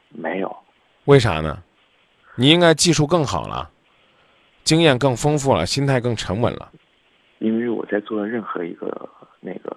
[0.08, 0.56] 没有。
[1.04, 1.62] 为啥呢？
[2.34, 3.70] 你应该技术更好了，
[4.64, 6.70] 经验更丰富了，心态更沉稳了。
[7.40, 8.86] 因为我在做任何一个
[9.40, 9.76] 那个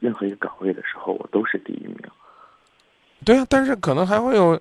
[0.00, 1.96] 任何一个岗位的时候，我都是第一名。
[3.24, 4.60] 对啊，但是可能还会有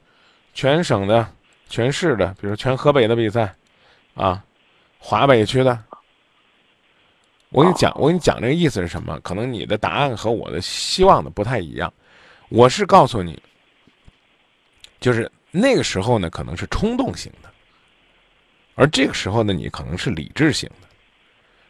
[0.53, 1.27] 全省的、
[1.67, 3.53] 全市的，比如全河北的比赛，
[4.13, 4.43] 啊，
[4.99, 5.83] 华北区的。
[7.49, 9.19] 我跟你讲，我跟你讲这个意思是什么？
[9.21, 11.91] 可能你的答案和我的希望的不太一样。
[12.49, 13.41] 我是告诉你，
[14.99, 17.49] 就是那个时候呢，可能是冲动型的，
[18.75, 20.87] 而这个时候呢，你可能是理智型的。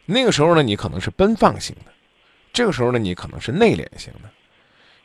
[0.04, 1.92] 那个时候呢，你可能是奔放型的；
[2.52, 4.28] 这个时候呢，你可能是内敛型的。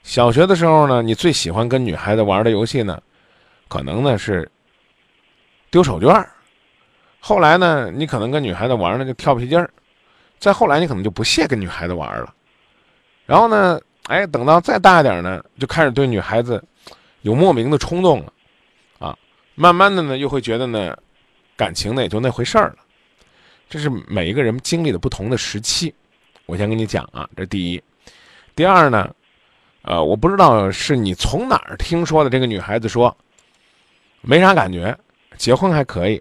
[0.03, 3.01] 小学的时候呢，你最喜欢跟女孩子玩的游戏呢，
[3.67, 4.49] 可能呢是
[5.69, 6.25] 丢手绢
[7.19, 9.69] 后来呢，你可能跟女孩子玩呢就跳皮筋儿。
[10.39, 12.33] 再后来，你可能就不屑跟女孩子玩了。
[13.27, 16.63] 然后呢，哎，等到再大一点呢，就开始对女孩子
[17.21, 18.33] 有莫名的冲动了，
[19.61, 20.97] 慢慢的呢，又会觉得呢，
[21.55, 22.77] 感情呢也就那回事儿了。
[23.69, 25.93] 这是每一个人经历的不同的时期。
[26.47, 27.83] 我先跟你讲啊，这第一。
[28.55, 29.13] 第二呢，
[29.83, 33.15] 呃，我不知道是你从哪儿听说的，这个女孩子说
[34.21, 34.97] 没啥感觉，
[35.37, 36.19] 结婚还可以。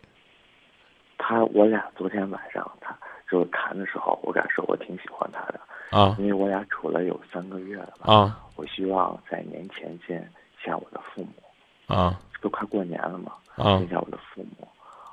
[1.17, 2.95] 他，我俩昨天晚上他。
[3.31, 5.61] 就谈的时候，我敢说，我挺喜欢他的
[5.97, 8.39] 啊，因为我俩处了有三个月了吧啊。
[8.57, 10.29] 我希望在年前见
[10.63, 13.33] 见我的父母啊，这不快过年了嘛？
[13.57, 14.67] 啊，见下我的父母，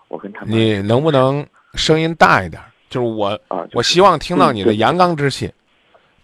[0.07, 0.53] 我跟他们。
[0.53, 2.61] 你能不能声音大一点？
[2.89, 5.53] 就是我啊，我希望听到你的阳刚之气，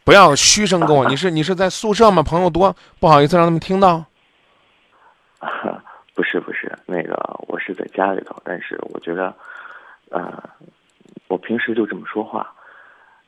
[0.03, 1.07] 不要虚声跟我。
[1.09, 2.23] 你是你是在宿舍吗？
[2.23, 4.03] 朋友多，不好意思让他们听到。
[6.15, 7.13] 不是不是，那个
[7.47, 9.33] 我是在家里头，但是我觉得，
[10.09, 10.41] 呃。
[11.29, 12.53] 我平时就这么说话，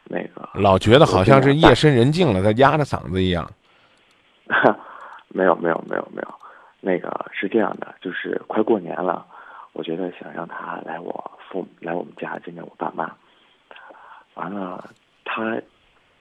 [0.04, 3.50] 那个老觉得好像是 夜深人静了，他压着嗓子一样。
[5.30, 6.36] 没有没有没有没有，
[6.86, 9.26] 那个是这样的，就是快过年了，
[9.74, 13.12] 我觉得想让他来我父母来我们家见见我爸妈。
[14.36, 14.88] 完了，
[15.24, 15.60] 他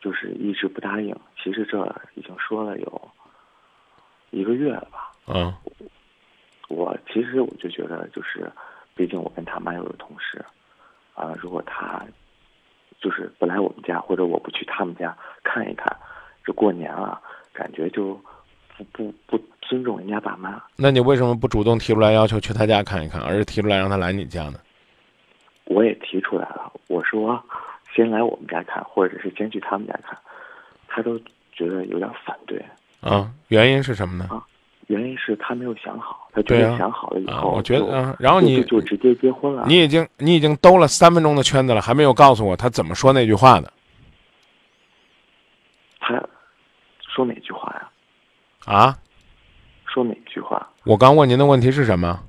[0.00, 1.14] 就是一直不答应。
[1.37, 3.11] 其实这已经说了有
[4.31, 5.12] 一个月了吧。
[5.27, 5.53] 嗯。
[6.70, 8.50] 我其实我就觉得，就是
[8.96, 10.42] 毕竟我跟他妈又是同事。
[11.14, 12.03] 啊，如果他
[12.98, 15.94] 就是不来我们家，或者我不去他们家看一看，
[16.42, 17.20] 这过年了，
[17.53, 18.18] 感觉就
[18.77, 20.63] 不不不尊重人家爸妈。
[20.77, 24.59] 那你为什么不主动提出来要求去他家看一看，而是提出来让他来你家呢？
[25.65, 27.43] 我也提出来了，我说
[27.95, 30.19] 先来我们家看，或者是先去他们家看，
[30.89, 31.19] 他都
[31.53, 32.63] 觉得有点反对。
[33.01, 34.29] 啊，原因是什么呢？
[34.31, 34.45] 啊。
[34.89, 39.65] 原因是他没有想好，他觉得想好了以后，我觉得啊，然后你就直接结婚了。
[39.67, 43.73] 你已经你已经兜了三分钟的圈子了，还没有告诉我他怎么说那句话的。
[46.01, 46.23] 他
[47.15, 47.89] 说哪句话呀？
[48.66, 48.96] 啊？
[49.87, 50.70] 说哪句话？
[50.85, 52.20] 我刚问您的问题是什么？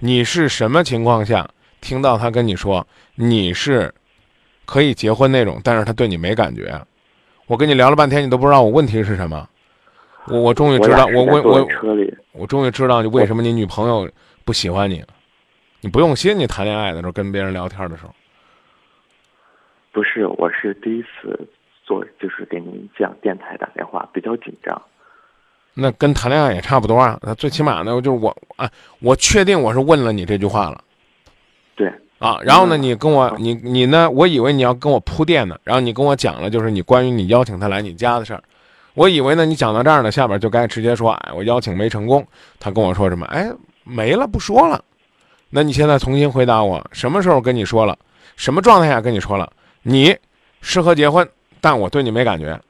[0.00, 1.48] 你是什么情况下
[1.80, 3.92] 听到他跟你说你是
[4.64, 6.80] 可以结婚那种，但是他对你没感觉？
[7.46, 9.48] 我跟你聊了半天，你都不知道我问题是什么？
[10.26, 11.68] 我我终于知道，我我我
[12.32, 14.10] 我终于知道你为什么你女朋友
[14.44, 15.02] 不喜欢你，
[15.80, 18.14] 你不用心，你谈恋爱的时候跟别人聊天的时候。
[19.92, 21.48] 不是，我是第一次
[21.88, 24.80] 做，就是给您这样电台打电话，比较紧张。
[25.72, 28.70] 那跟谈恋爱也差不多啊，那最起码呢，就是我啊，
[29.00, 30.84] 我确定我是问了你这句话了。
[31.74, 31.90] 对。
[32.18, 38.42] 啊，然后呢，你跟我你你呢，我以为你要跟我铺垫呢，然后你跟我讲了，就是你关于你邀请他来你家的事儿。
[38.94, 42.26] 我以为呢，你讲到这儿呢，下边就该直接说，哎，我邀请没成功。
[42.58, 43.24] 他跟我说什么？
[43.26, 43.48] 哎，
[43.84, 44.84] 没了，不说了。
[45.48, 47.96] 那你现在重新回答我，什么时候跟你说了？
[48.34, 49.48] 什么状态下跟你说了？
[49.82, 50.16] 你
[50.60, 51.26] 适合结婚，
[51.60, 52.60] 但我对你没感觉。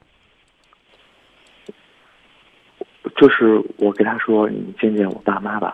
[3.17, 5.73] 就是我给他说，你见见我爸妈吧。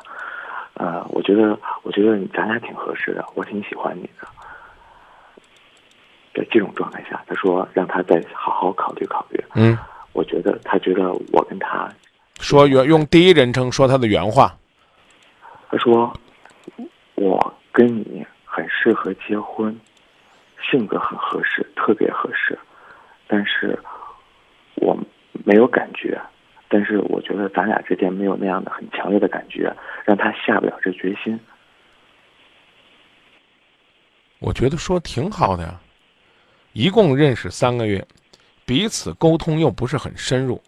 [0.74, 4.28] 呃，我觉得，我觉得咱俩挺合适的，我挺喜欢你的。
[6.34, 9.44] 在这种状态下，他说让他再好好考虑考虑。
[9.56, 9.78] 嗯。
[10.12, 11.90] 我觉得他觉得我跟他
[12.40, 14.56] 说原用第一人称说他的原话。
[15.70, 16.12] 他说
[17.16, 19.78] ：“我跟你很适合结婚，
[20.62, 22.58] 性格很合适，特别合适。
[23.28, 23.78] 但是
[24.76, 24.98] 我
[25.46, 26.20] 没有感觉，
[26.70, 31.40] 但是我觉得咱俩之间没有那样的很强烈的感觉，让他下不了这决心。”
[34.40, 35.80] 我觉得说挺好的呀，
[36.74, 38.06] 一共认识三个月。
[38.66, 40.60] 彼此沟通又不是很深入，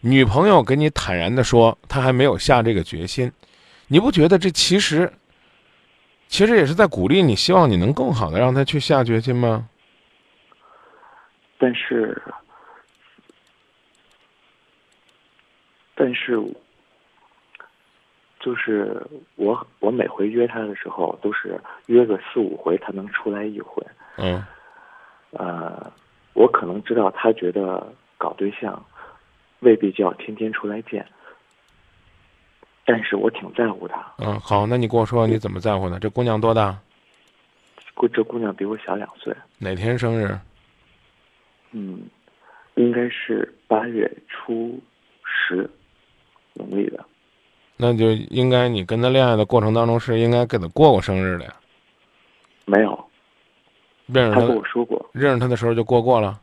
[0.00, 3.30] 女朋友跟你坦然的说，她还没有下这个决心，
[3.86, 5.12] 你不觉得这其实，
[6.26, 9.68] 其实也是在鼓励你，希望你能更好的让她去下决心吗？
[11.58, 12.22] 但是，
[15.94, 16.40] 但是，
[18.40, 19.04] 就是
[19.36, 23.84] 我我每回约他的时候，都是约个四五回，他能出来一回。
[24.16, 24.44] 嗯，
[25.30, 25.92] 呃。
[26.38, 28.84] 我可能知道他觉得搞对象，
[29.60, 31.06] 未必就要天天出来见。
[32.84, 34.06] 但是我挺在乎他。
[34.18, 35.98] 嗯，好，那你跟我说你怎么在乎呢？
[35.98, 36.78] 这姑娘多大？
[37.94, 39.34] 姑这姑娘比我小两岁。
[39.58, 40.38] 哪天生日？
[41.72, 42.02] 嗯，
[42.74, 44.78] 应该是八月初
[45.24, 45.68] 十，
[46.54, 47.04] 农历的。
[47.76, 51.54] 那就应该你跟他恋爱的过程当中是应该给他过过生日的呀。
[52.64, 53.08] 没有，
[54.06, 56.40] 认识她她跟我说过，认识他的时候就过过了。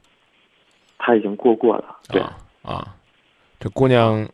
[0.99, 1.97] 他已经过过了。
[2.07, 2.95] 对，啊啊，
[3.59, 4.25] 这姑娘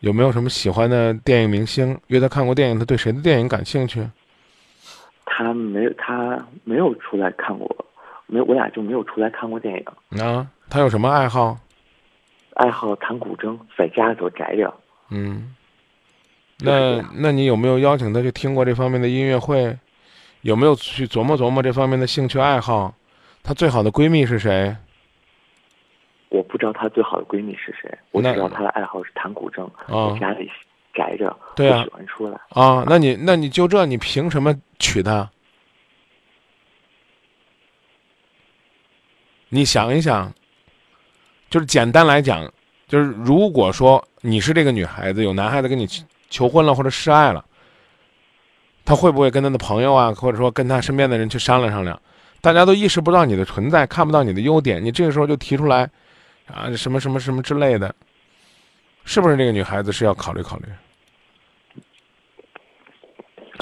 [0.00, 1.98] 有没有什么喜欢的电影明星？
[2.06, 4.06] 约她看过电影，她对谁的电影感兴趣？
[5.24, 7.86] 她没有，她没有出来看过，
[8.32, 10.20] 没有，我俩就没有出来看过电影。
[10.22, 11.58] 啊，他有什么爱好？
[12.54, 14.72] 爱好弹古筝，在家里头宅着。
[15.10, 15.54] 嗯，
[16.60, 19.76] 那那你有没有邀请他去听过这方面的音乐会？
[20.40, 22.94] 有没有去琢磨琢磨这方面的兴趣爱好？
[23.42, 24.74] 她最好的闺蜜是谁？
[26.30, 30.50] 我不知道她最好的闺蜜是谁，我只知道她的爱好是弹古筝，啊在家里
[30.94, 32.40] 宅着，对啊不喜欢出来。
[32.48, 35.30] 啊，那你那你就这，你凭什么娶她？
[39.54, 40.32] 你想一想，
[41.50, 42.50] 就是简单来讲，
[42.88, 47.44] 就是如果说你是这个女孩子，有男孩子跟你求求婚了或者示爱了，
[48.82, 52.00] 他会不会跟他的朋友啊，或者说跟他身边的人去商量商量？
[52.40, 55.82] 大家都意识不到你的存在，看不到你的优点，你这个时候就提出来，
[56.46, 57.94] 啊，什么什么什么之类的，
[59.04, 60.64] 是不是这个女孩子是要考虑考虑？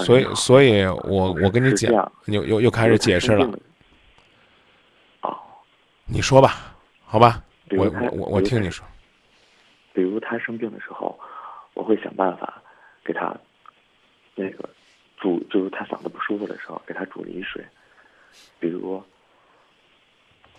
[0.05, 3.51] 所以，所以我我跟你讲又又又开始解释了，。
[6.11, 8.85] 哦，你说吧，好吧，我我我听你说，
[9.93, 11.19] 比如他生病的时候，
[11.75, 12.61] 我会想办法
[13.05, 13.35] 给他
[14.35, 14.69] 那个
[15.17, 17.65] 煮，就是他嗓子不舒服的时候，给他煮梨水。
[18.59, 19.03] 比如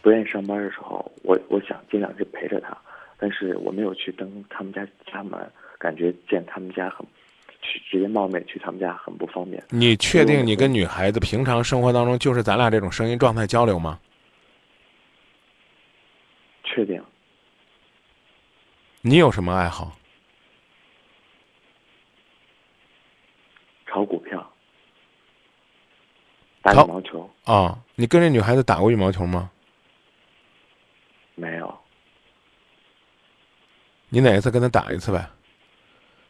[0.02, 2.76] 不愿意上班的时候，我我想尽量去陪着他，
[3.18, 5.40] 但是我没有去登他们家家门，
[5.78, 7.06] 感觉见他们家很
[7.62, 9.62] 去直接冒昧去他们家很不方便。
[9.70, 14.00] 你确定你跟女孩子平常生活当中就是咱俩这种声音状态交流吗？
[16.74, 17.04] 确定
[19.02, 19.98] 你有什么爱好？
[23.88, 24.54] 炒股票、
[26.62, 29.52] 打羽毛球啊，你跟这女孩子打过羽毛球吗？
[31.36, 31.78] 没有，
[34.08, 35.28] 你哪一次跟她打一次呗，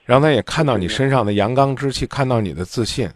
[0.05, 3.11] 让她也看到你身上的阳刚之气，看到你的自信。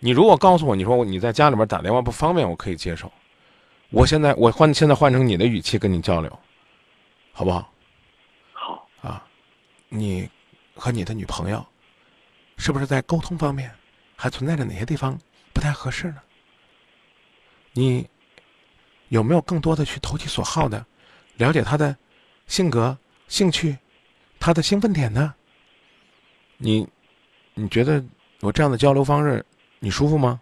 [0.00, 3.10] 你如果告诉我，你说你在家里面打电话不方便，我可以接受。
[3.94, 6.38] 我现在我换现在换成你的语气跟你交流，
[7.32, 7.72] 好不好？
[8.52, 9.24] 好，啊，
[9.88, 10.28] 你
[10.74, 11.64] 和你的女朋友
[12.56, 13.70] 是不是在沟通方面
[14.16, 15.16] 还存在着哪些地方
[15.52, 16.20] 不太合适呢？
[17.72, 18.08] 你
[19.10, 20.84] 有没有更多的去投其所好的
[21.36, 21.96] 了解她的
[22.48, 23.78] 性格、兴趣、
[24.40, 25.32] 她的兴奋点呢？
[26.56, 26.88] 你
[27.54, 28.04] 你觉得
[28.40, 29.44] 我这样的交流方式
[29.78, 30.40] 你舒服吗？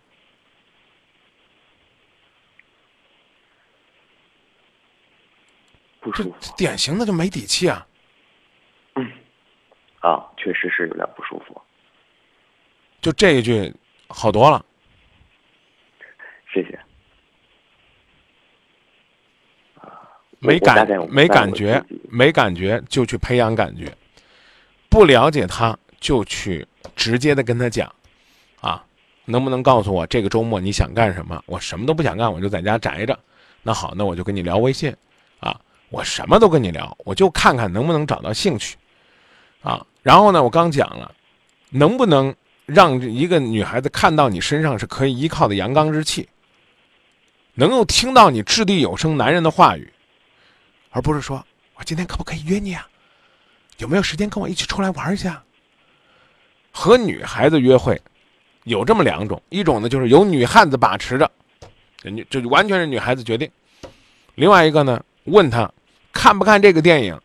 [6.02, 7.86] 不舒服典型的就没底气啊！
[8.96, 9.10] 嗯
[10.00, 11.58] 啊，确实是有点不舒服。
[13.00, 13.72] 就这一句
[14.08, 14.62] 好多了。
[16.52, 16.78] 谢谢。
[20.40, 21.80] 没感没感觉，
[22.10, 23.96] 没感觉就去培养感觉，
[24.90, 27.94] 不了解他就去直接的跟他讲，
[28.60, 28.84] 啊，
[29.24, 31.40] 能不能告诉我这个周末你想干什么？
[31.46, 33.16] 我什么都不想干，我就在家宅着。
[33.62, 34.96] 那好，那我就跟你聊微信，啊，
[35.92, 38.76] 我什么都跟你聊，我就看看能不能找到兴趣，
[39.62, 41.14] 啊，然后呢，我刚讲了，
[41.68, 42.34] 能不能
[42.64, 46.26] 让一个女孩子看到你身上是可以依靠的阳刚之气，
[47.52, 49.92] 能够听到你掷地有声男人的话语。
[50.90, 52.88] 而不是说我今天可不可以约你啊？
[53.76, 55.42] 有没有时间跟我一起出来玩一下？
[56.70, 58.00] 和女孩子约会
[58.64, 61.30] 有这么两种，一种呢就是由女汉子把持着，
[62.02, 63.46] 人家这就完全是女孩子决定；
[64.36, 65.70] 另外一个呢，问她
[66.12, 67.18] 看不看这个电影，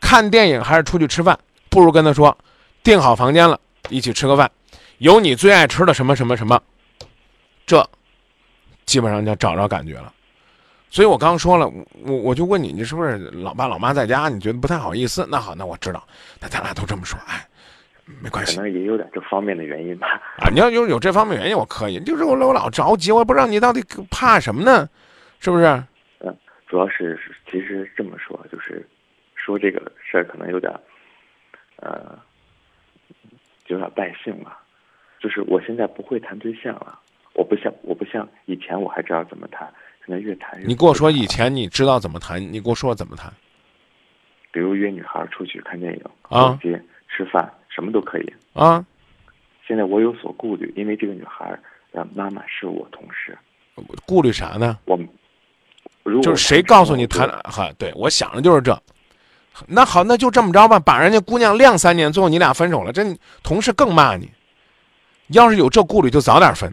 [0.00, 1.38] 看电影还是出去吃饭？
[1.70, 2.36] 不如跟他说
[2.82, 3.58] 订好房间了，
[3.88, 4.50] 一起吃个饭，
[4.98, 6.60] 有你最爱吃的什么什么什么，
[7.66, 7.86] 这
[8.84, 10.12] 基本上就找着感觉了。
[10.88, 11.70] 所以我刚说了，
[12.04, 14.28] 我我就问你，你是不是老爸老妈在家？
[14.28, 15.26] 你觉得不太好意思？
[15.30, 16.02] 那好，那我知道，
[16.40, 17.46] 那咱俩都这么说，哎，
[18.22, 20.06] 没关系可能也有点这方面的原因吧。
[20.38, 20.48] 啊。
[20.50, 22.00] 你要有有这方面原因，我可以。
[22.04, 24.88] 就是我我老着急，我也不知道你到底怕什么呢？
[25.40, 25.84] 是不是？
[26.76, 27.18] 主要是
[27.50, 28.86] 其实这么说，就是
[29.34, 30.70] 说这个事儿可能有点，
[31.76, 32.18] 呃，
[33.68, 34.58] 有点败兴了。
[35.18, 37.00] 就是我现在不会谈对象了，
[37.32, 39.72] 我不像我不像以前我还知道怎么谈，
[40.04, 40.66] 现在越谈越。
[40.66, 43.32] 你跟我说以前你知道怎么谈，你跟我说怎么谈。
[44.52, 48.30] 比如约女孩出去看电影、啊逛街、吃饭，什么都可以。
[48.52, 48.84] 啊，
[49.66, 51.58] 现在我有所顾虑，因为这个女孩
[51.92, 53.34] 的妈妈是我同事，
[54.04, 54.78] 顾虑啥呢？
[54.84, 54.98] 我
[56.06, 57.70] 如果就是谁告诉你谈哈？
[57.76, 58.80] 对我想的就是这。
[59.66, 63.02] 那好，那就这么着吧，把人家姑娘晾三年，最后你俩分手了，这
[63.42, 64.30] 同事更骂你。
[65.28, 66.72] 要是有这顾虑，就早点分。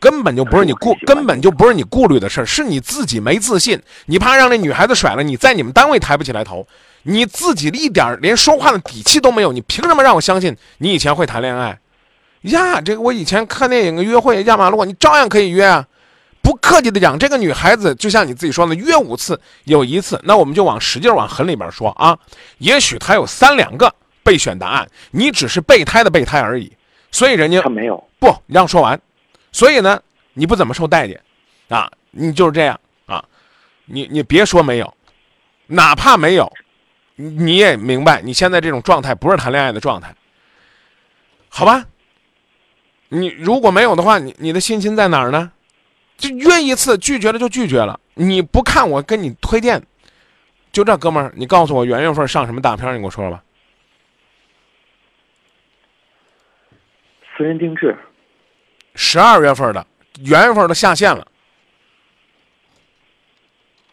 [0.00, 6.66] 根本就不是你顾根本就不是你顾虑的事儿，是你自己没自信，你怕让那女孩子甩了，你在你们单位抬不起来头，
[7.02, 11.78] 你自己一点连说话的底气都没有，你凭什么让我相信你以前会谈恋爱？
[12.42, 15.86] 呀，这个我以前看电影约会压马路，你照样可以约啊。
[16.44, 22.16] 不客气的讲，这个女孩子就像你自己说的，约五次有一次，那我们就往使劲往狠里边说啊。
[22.58, 23.92] 也许她有三两个
[24.22, 26.70] 备选答案，你只是备胎的备胎而已。
[27.10, 29.00] 所以人家他没有，不，你让说完。
[29.52, 29.98] 所以呢，
[30.34, 31.18] 你不怎么受待见，
[31.68, 33.24] 啊，你就是这样啊，
[33.86, 34.94] 你你别说没有，
[35.68, 36.52] 哪怕没有，
[37.16, 40.14] 你你也明白，你现在这种状态不是谈恋爱的状态，
[41.48, 41.86] 好吧？
[43.08, 45.52] 你如果没有的话，你你的心情在哪儿呢？
[46.16, 47.98] 就约一次，拒绝了就拒绝了。
[48.14, 49.82] 你不看我跟你推荐，
[50.72, 52.92] 就这哥们儿，你告诉我元月份上什么大片儿？
[52.94, 53.42] 你给我说说吧。
[57.36, 57.96] 私人定制，
[58.94, 59.86] 十二月份的，
[60.20, 61.26] 元月份的下线了。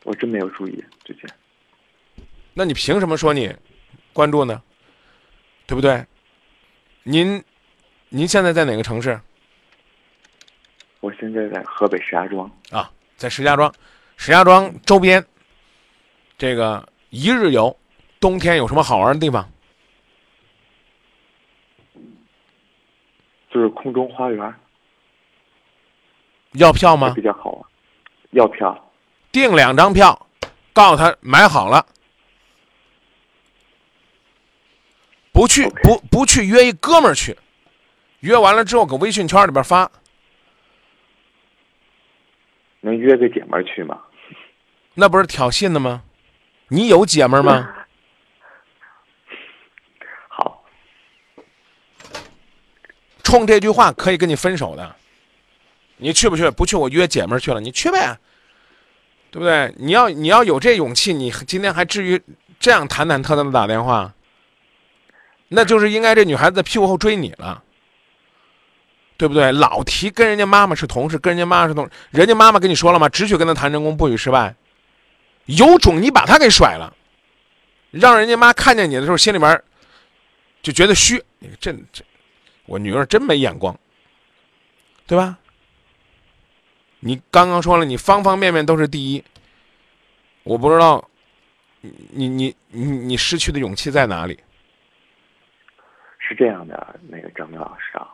[0.04, 1.26] 我真没有注意最近。
[2.54, 3.56] 那你凭什么说你
[4.14, 4.62] 关注呢？
[5.66, 6.06] 对不对？
[7.04, 7.42] 您
[8.10, 9.31] 您现在在哪个城市我
[11.32, 12.92] 现在在河北石家庄，啊？
[13.16, 13.74] 在石家庄，
[14.18, 15.24] 石家庄周边，
[16.38, 17.76] 这个一日游，
[18.20, 19.48] 冬天有什么好玩的地方？
[23.50, 24.56] 就是空中花园，
[26.54, 27.22] 要票吗比？
[27.22, 27.64] 较好玩。
[28.32, 28.92] 要票，
[29.32, 30.28] 订两张票，
[30.72, 31.86] 告诉他买好了，
[35.34, 37.38] 不去不不去约一哥们儿去，
[38.22, 39.92] 约完了之后搁微信圈里边发，
[42.82, 44.02] 能约个姐们儿去吗？
[44.94, 46.04] 那不是挑衅的吗？
[46.68, 47.74] 你有姐们儿吗？
[50.28, 50.64] 好，
[53.24, 54.96] 冲这句话可以跟你分手的。
[55.98, 56.50] 你去不去？
[56.50, 58.18] 不去，我约姐们儿去了，你去呗，
[59.30, 59.74] 对不对？
[59.78, 62.22] 你要你要有这勇气，你今天还至于
[62.60, 64.14] 这样忐忐忑忑的打电话？
[65.50, 67.64] 那就是应该这女孩子在屁股后追你了，
[69.22, 69.52] 对不对？
[69.52, 73.08] 老提跟人家妈妈是同事，跟人家妈妈是同，人家妈妈跟你说了吗？
[73.08, 74.56] 只许跟他谈成功，不许失败。
[75.46, 76.92] 有种你把他给甩了，
[77.92, 79.62] 让人家妈看见你的时候心里边
[80.64, 81.24] 就觉得虚。
[81.38, 82.04] 你这这，
[82.66, 83.78] 我女儿真没眼光，
[85.06, 85.38] 对吧？
[87.00, 89.24] 你刚刚说了，你方方面面都是第一，
[90.42, 91.08] 我不知道
[91.82, 94.40] 你你你你你失去的勇气在哪里？
[96.18, 98.08] 是这样的，那个张明老师啊，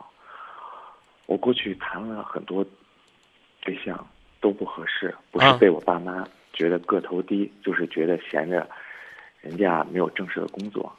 [1.28, 2.64] 我过去谈了很多
[3.60, 4.06] 对象
[4.40, 8.66] 都不合适，不是啊被我爸妈觉得个头低，就是觉得闲着，
[9.42, 10.90] 人家没有正式的工作，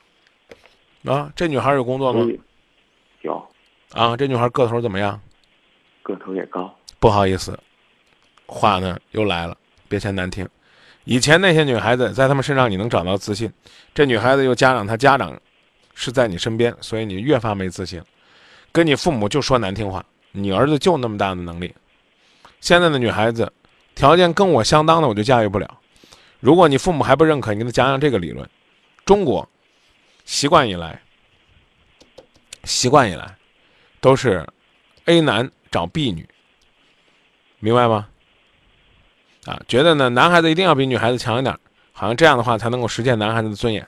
[1.03, 2.23] 啊，这女孩有工作吗
[3.21, 3.49] 有
[3.93, 5.19] 啊，这女孩个头怎么样？
[6.03, 7.59] 个头也高，不好意思，
[8.45, 9.57] 话呢又来了，
[9.87, 10.47] 别嫌难听。
[11.05, 13.51] 以前那些女孩子在他们身上你能找到自信，
[13.95, 15.35] 这女孩子又加上她家长
[15.95, 17.99] 是在你身边，所以你越发没自信。
[18.71, 21.73] 跟你父母就说难听话，你儿子就那么大的能力。
[22.61, 23.51] 现在的女孩子
[23.95, 25.79] 条件跟我相当的，我就驾驭不了。
[26.39, 28.49] 如果你父母还不认可，你给他讲讲这个理论。
[29.05, 29.47] 中国
[30.25, 31.01] 习惯以来，
[32.63, 33.35] 习惯以来
[33.99, 34.47] 都是
[35.05, 36.27] A 男找 B 女，
[37.59, 38.07] 明白吗？
[39.45, 41.57] 啊，觉得呢，男孩子一定要比女孩子强一点，
[41.91, 43.87] 好像这样的话才能够实现男孩子的尊严。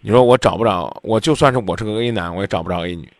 [0.00, 3.12] 你说我找不着，我就算是我是个 A 男，我也找不着 A 女。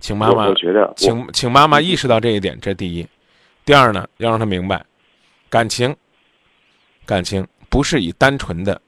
[0.00, 3.06] 请妈妈我我觉得我请请妈妈意识到这一点，这第一。
[3.64, 4.84] 第二呢，要让她明白，
[5.48, 5.94] 感情，
[7.06, 8.80] 感情不是以单纯的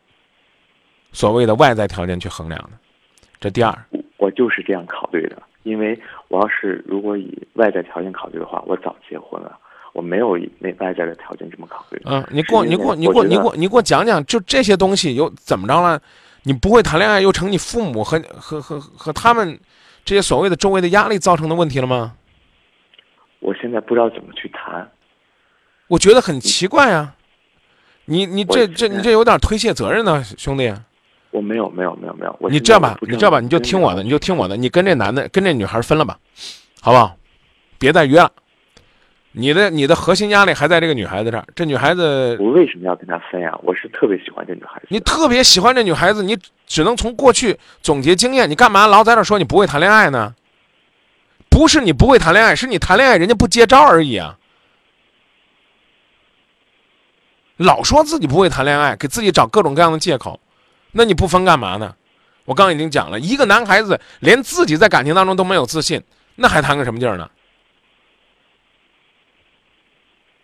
[1.12, 2.70] 所谓的外在条件去衡量的，
[3.38, 3.72] 这第二。
[4.16, 9.58] 我就是这样考虑的，因为我要是如果以外在条件考虑的话，我早结婚了。
[9.92, 12.00] 我没有以那外在的条件这么考虑。
[12.06, 16.00] 嗯，你给我，你给我，你给我，你给我，你给我讲讲，就这些东西又怎么着了？
[16.44, 19.60] 你不会谈恋爱，又成你父母和和和和他们
[20.04, 22.14] 这些所谓的周围的压力造成的问题了吗？
[23.40, 24.90] 我现在不知道怎么去谈。
[25.88, 27.14] 我觉得很奇怪啊！
[28.04, 30.72] 你你这这你这有点推卸责任呢，兄弟。
[31.30, 32.36] 我没有，没有，没有，没有。
[32.40, 36.18] 我你这样吧，你这样吧，你就听我的，你就听我的，你跟这男的跟这女孩分了吧，
[36.80, 37.16] 好不好？
[37.78, 38.30] 别再约了，
[39.32, 41.44] 你的你的核心压力还在这个女孩子这儿。
[41.54, 43.58] 这女孩子，我为什么要跟她分呀？
[43.62, 44.86] 我是特别喜欢这女孩子。
[44.90, 48.48] 你特别喜欢这女孩子，你只能从过去总结经验。
[48.48, 50.34] 你干嘛老在这说你不会谈恋爱呢？
[51.48, 54.38] 不是你不会谈恋爱，是你谈恋爱人家不接招而已啊。
[57.56, 60.40] 老说自己不会谈恋爱，给自己找各种各样的借口，
[60.92, 61.94] 那你不分干嘛呢？
[62.44, 66.02] 我刚已经讲了，一个男孩子连自己在感情当中都没有自信，
[66.36, 67.30] 那还谈个什么劲儿呢？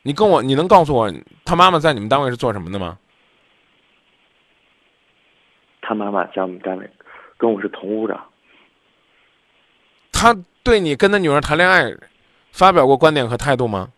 [0.08, 1.12] 你跟我，你能告诉我
[1.44, 2.98] 他妈妈在你们单位是做什么的吗？
[5.82, 6.90] 他妈妈在我们单位
[7.36, 8.18] 跟我是同屋的。
[10.10, 11.94] 他对你跟他女儿谈恋爱
[12.52, 13.92] 发表过观点和态度吗？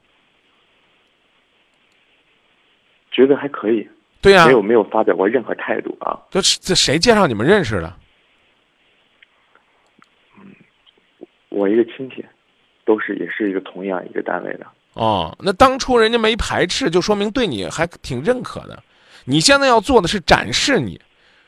[3.13, 3.89] 觉得还可以。
[4.21, 6.21] 对呀、没有没有发表过任何态度啊。
[6.29, 7.97] 这是这谁介绍你们认识的？
[11.51, 12.27] 我一个亲戚，
[12.85, 14.67] 都是也是一个同样一个单位的。
[14.95, 18.83] 哦，那当初人家没排斥，就说明对你还挺认可的。
[19.25, 21.01] 你现在要做的是展示你，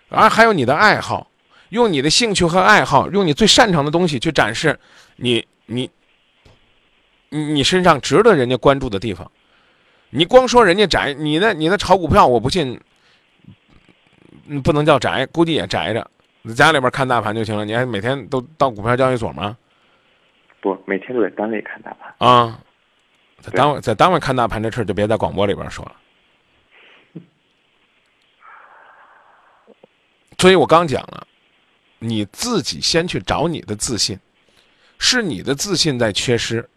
[0.08, 1.28] 而还有你的爱好，
[1.70, 4.78] 用你的兴趣和爱好，用你最擅长的东西去展示
[5.16, 5.90] 你你
[7.30, 9.30] 你你身上值得人家关注的地方。
[10.10, 12.78] 你光说人家宅，你那你那炒股票，我不信，
[14.46, 16.10] 嗯，不能叫宅，估计也宅着，
[16.54, 17.64] 家里边看大盘就行了。
[17.64, 19.56] 你还每天都到股票交易所吗？
[20.60, 22.14] 不，每天都在单位看大盘。
[22.18, 22.60] 啊，
[23.42, 25.96] 在单位在单位看大盘这事儿就别在广播里边说了。
[30.38, 31.26] 所以我刚讲了，
[31.98, 34.18] 你自己先去找你的自信，
[34.98, 36.68] 是你的自信在缺失，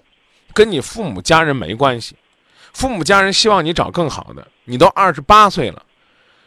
[0.53, 2.15] 跟你父母家人没关系。
[2.73, 5.83] 父母家人希望你找更好的，你都二十八岁了，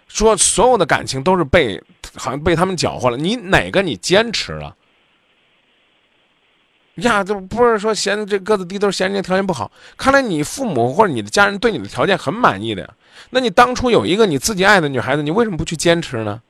[0.07, 1.83] 说所有的感情都是被
[2.15, 4.77] 好像被他们搅和了，你哪个你坚持了？
[7.03, 9.71] 呀，这不是说嫌这个子低，都是嫌人家条件不好。
[9.97, 12.89] 看来你父母或者你的家人对你的条件很满意的呀。
[13.31, 16.43] 那你当初有一个你自己爱的女孩子，你为什么不去坚持呢？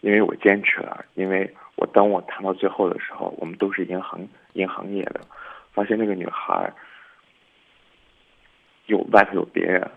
[0.00, 4.20] 因为我坚持了，因为我当我谈到最后的时候，我们都是银行
[4.52, 5.20] 银行业的，
[5.74, 6.72] 发现那个女孩
[8.86, 9.90] 有外头有别人，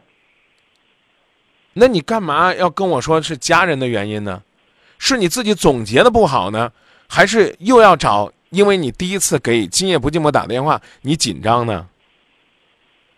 [1.74, 4.42] 那你干嘛要跟我说是家人的原因呢？
[4.98, 6.72] 是你自己总结的不好呢，
[7.10, 8.32] 还是又要找？
[8.52, 11.88] 因为你第一次给今夜不寂寞打电话，你紧张呢？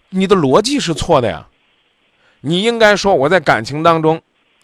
[0.09, 1.47] 你的逻辑是错的呀。
[2.41, 4.21] 你应该说我在感情当中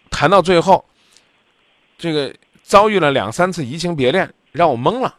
[0.10, 0.84] 谈到最后，
[1.98, 5.16] 这个遭遇了两三次移情别恋，让我懵了，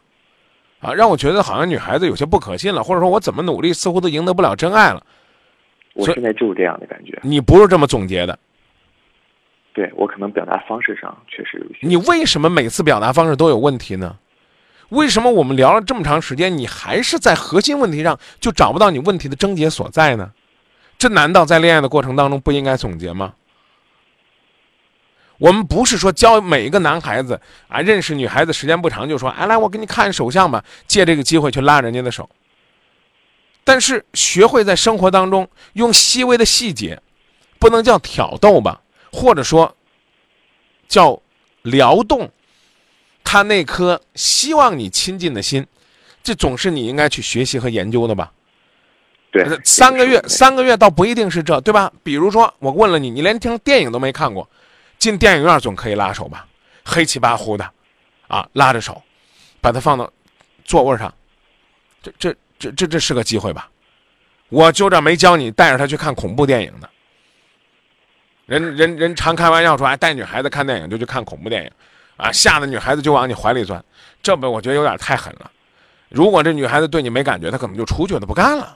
[0.81, 5.03] 啊，让我觉得好像女孩子有些不可信了，或者说我怎么努力似乎都赢得不了真爱了。
[5.93, 7.17] 我现在就是这样的感觉。
[7.23, 8.37] 你不是这么总结的。
[9.73, 11.79] 对我可能表达方式上确实有些。
[11.81, 14.17] 你为什么每次表达方式都有问题呢？
[14.89, 20.31] 为什么我们聊了这么长时间，你还是在核心问题上就找不到你问题的症结所在呢？
[20.97, 23.33] 这难道在恋爱的过程当中不应该总结吗？
[25.37, 27.39] 我们不是说教每一个男孩子
[27.69, 32.29] 啊，认识女孩子时间不长就说，哎，来我给你看手相吧，借这个机会去拉人家的手。
[33.63, 37.01] 但是学会在生活当中用细微的细节，
[37.59, 38.81] 不能叫挑逗吧，
[39.11, 39.75] 或者说
[40.87, 41.21] 叫
[41.61, 42.31] 撩动
[43.23, 45.65] 他那颗希望你亲近的心，
[46.23, 48.31] 这总是你应该去学习和研究的吧。
[49.31, 51.91] 对呃三个月，三个月倒不一定是这，对吧？
[52.01, 54.49] 比如说，我问了你，你连听电影都没看过，
[54.97, 56.47] 进电影院总可以拉手吧？
[56.83, 57.71] 黑漆八糊的，
[58.27, 58.99] 啊，拉着手，
[59.61, 60.11] 把它放到
[60.65, 61.13] 座位上，
[62.01, 63.69] 这这这这这是个机会吧？
[64.49, 66.89] 我就这没教你带着他去看恐怖电影的。
[68.49, 71.71] 人人人常开玩笑说，哎，带女孩子看电影就去看恐怖电影，
[72.17, 73.83] 啊，吓得女孩子就往你怀里钻，
[74.23, 75.51] 这不我觉得有点太狠了。
[76.09, 78.75] 如果这女孩子对你没感觉，她可能就出去了，她不干了。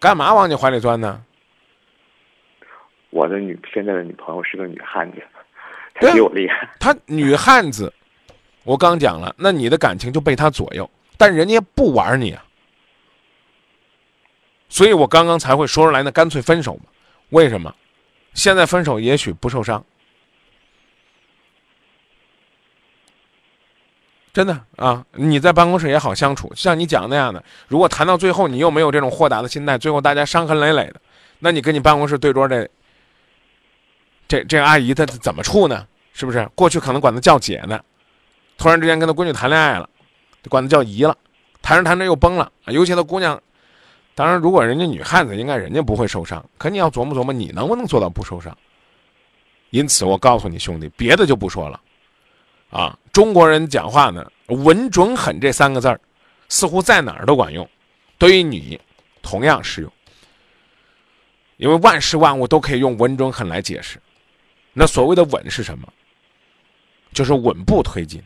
[0.00, 1.22] 干嘛往你怀里钻呢？
[3.10, 5.22] 我的女现在的女朋友是个女汉子，
[5.94, 6.68] 她比我厉害。
[6.80, 7.92] 她女汉子，
[8.64, 12.44] 我刚讲了，那你的感情就被她左右，但人家不玩你啊，
[14.68, 16.84] 所以我刚刚才会说出来，那干脆分手吧。
[17.28, 17.72] 为什么？
[18.34, 19.84] 现在分手也许不受伤，
[24.32, 25.04] 真的啊！
[25.12, 31.00] 你在办公室也好相处，像你讲那样的，如果谈到最后你又没有这种豁达的心态，最后大家伤痕累累的，
[31.40, 32.68] 那你跟你办公室对桌这
[34.28, 35.86] 这这阿姨她怎么处呢？
[36.12, 36.48] 是不是？
[36.54, 37.80] 过去可能管她叫姐呢，
[38.56, 39.88] 突然之间跟她闺女谈恋爱了，
[40.48, 41.16] 管她叫姨了，
[41.60, 42.50] 谈着谈着又崩了。
[42.66, 43.40] 尤其她姑娘，
[44.20, 48.54] 当然如果人家女汉子，应该人家不会受伤，可你要琢磨琢磨，你能不能做到不受伤？
[49.70, 51.80] 因此，我告诉你兄弟，别的就不说了，
[52.68, 55.98] 啊，中国人讲话呢，稳准狠这三个字儿，
[56.50, 57.66] 似乎在哪儿都管用，
[58.18, 58.78] 对于你
[59.22, 59.90] 同样适用，
[61.56, 63.98] 因为万事万物都可以用稳准狠来解释。
[64.74, 65.88] 那所谓的稳是什么？
[67.14, 68.22] 就是稳步推进。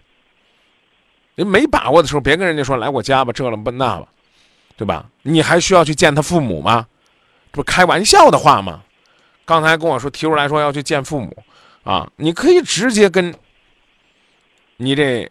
[1.36, 4.08] 你没把握的时候，别跟人家说来我家吧，这了不那吧，
[4.76, 5.08] 对吧？
[5.22, 6.86] 你还需要去见他父母吗？
[7.52, 8.82] 这不开玩笑的话吗？
[9.44, 11.44] 刚才跟我说提出来说要去见父母，
[11.82, 13.34] 啊，你可以直接跟
[14.76, 15.30] 你这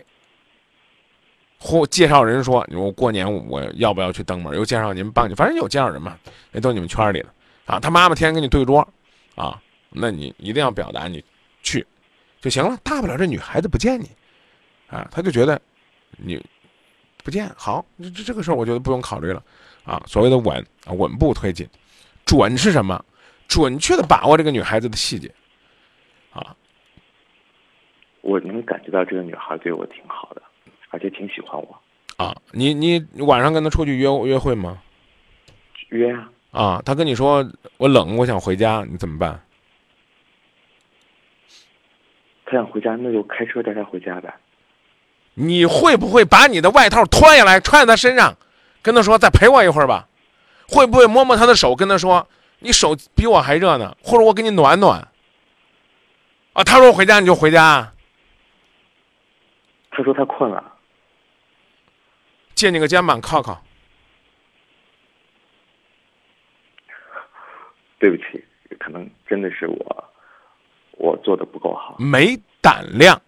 [1.59, 4.55] 或介绍人说，我过年我要不要去登门？
[4.55, 6.17] 又介绍您帮你，反正有介绍人嘛，
[6.51, 7.29] 那都你们圈里的
[7.65, 7.79] 啊。
[7.79, 8.87] 他妈妈天天跟你对桌，
[9.35, 11.23] 啊，那你一定要表达你
[11.61, 11.85] 去
[12.39, 14.09] 就行了，大不了这女孩子不见你，
[14.87, 15.59] 啊，他就觉得。
[16.15, 16.39] 你
[17.23, 19.41] 不见好，这这这个事儿，我觉得不用考虑了，
[19.85, 21.67] 啊，所谓的稳啊，稳步推进，
[22.25, 23.03] 准是什么？
[23.47, 25.31] 准确的把握这个女孩子的细节，
[26.31, 26.55] 啊，
[28.21, 30.41] 我能感觉到这个女孩对我挺好的，
[30.89, 31.79] 而且挺喜欢我。
[32.17, 34.81] 啊，你你晚上跟她出去约约会吗？
[35.89, 36.29] 约啊。
[36.51, 37.45] 啊，她跟你说
[37.77, 39.39] 我冷，我想回家，你怎么办？
[42.45, 44.33] 她想回家，那就开车带她回家呗。
[45.35, 48.35] 你会不会把你的外套脱下来穿在他身上，
[48.81, 50.07] 跟他说再陪我一会儿吧？
[50.67, 52.27] 会不会摸摸他的手，跟他说
[52.59, 53.95] 你手比我还热呢？
[54.03, 55.07] 或者我给你暖暖？
[56.53, 57.91] 啊，他说回家你就回家。
[59.91, 60.63] 他说他困了，
[62.55, 63.63] 借你个肩膀靠靠。
[67.99, 68.43] 对不起，
[68.79, 70.03] 可能真的是我，
[70.97, 73.21] 我做的不够好，没胆量。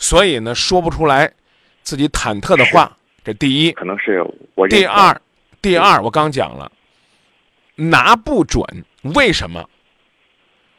[0.00, 1.32] 所以呢，说不出来
[1.82, 2.96] 自己忐忑的话。
[3.22, 4.66] 这第一，可能是我。
[4.66, 5.20] 第二，
[5.60, 6.72] 第二，我刚讲了，
[7.76, 8.64] 拿不准，
[9.14, 9.68] 为什么？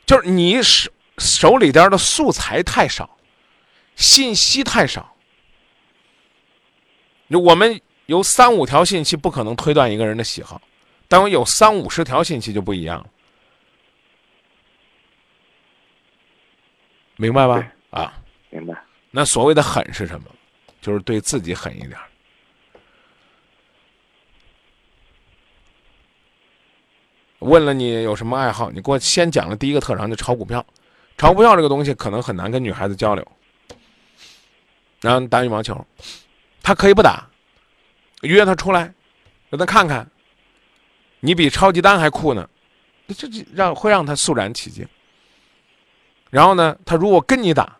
[0.08, 3.16] 就是你手手里边的素材太少，
[3.96, 5.16] 信息太少。
[7.28, 10.60] 我们有三五条信息不可能推断一个人的喜好，
[11.08, 13.06] 但我有三五十条信息就不一样了，
[17.18, 17.72] 明白吧？
[17.92, 18.14] 啊，
[18.50, 18.81] 明白。
[19.12, 20.28] 那所谓的狠是什么？
[20.82, 21.96] 就是对自己狠一点。
[27.38, 30.66] 问了你有什么爱好，你给我先讲了第一个特长，就炒股票。
[31.18, 33.28] 炒股票这个东西可能很难跟女孩子交流。
[35.02, 35.86] 然后打羽毛球，
[36.64, 37.28] 他可以不打，
[38.22, 38.94] 约他出来，
[39.50, 40.10] 让他看看，
[41.20, 42.50] 你比超级丹还酷呢，
[43.08, 44.88] 这这让会让他肃然起敬。
[46.30, 47.78] 然后呢，他如果跟你打。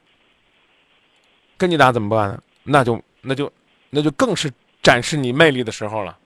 [1.62, 2.42] 跟你打怎么办呢？
[2.64, 3.54] 那就那就
[3.92, 4.52] 那就更是
[4.82, 6.18] 展示你魅力的时候了。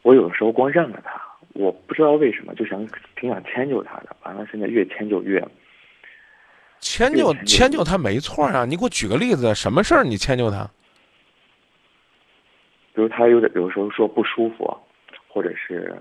[0.00, 1.20] 我有的时候光让着他，
[1.52, 4.16] 我不知道为什么就想挺想迁就他的。
[4.22, 5.38] 完了，现在越迁就越
[6.80, 8.64] 迁就迁就他没错啊！
[8.64, 10.64] 你给我举个例子，什么事儿你迁就他？
[12.94, 14.74] 比如他有点有时候说不舒服，
[15.28, 15.94] 或者是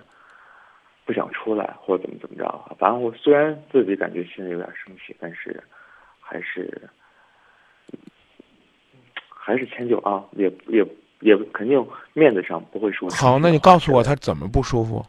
[1.04, 2.76] 不想出来，或者怎么怎么着。
[2.80, 5.62] 反正我虽然自己感觉心里有点生气，但是。
[6.30, 6.90] 还是
[9.30, 10.86] 还是迁就啊，也也
[11.22, 13.10] 也肯定面子上不会说。
[13.12, 15.06] 好，那你告诉我他怎么不舒服？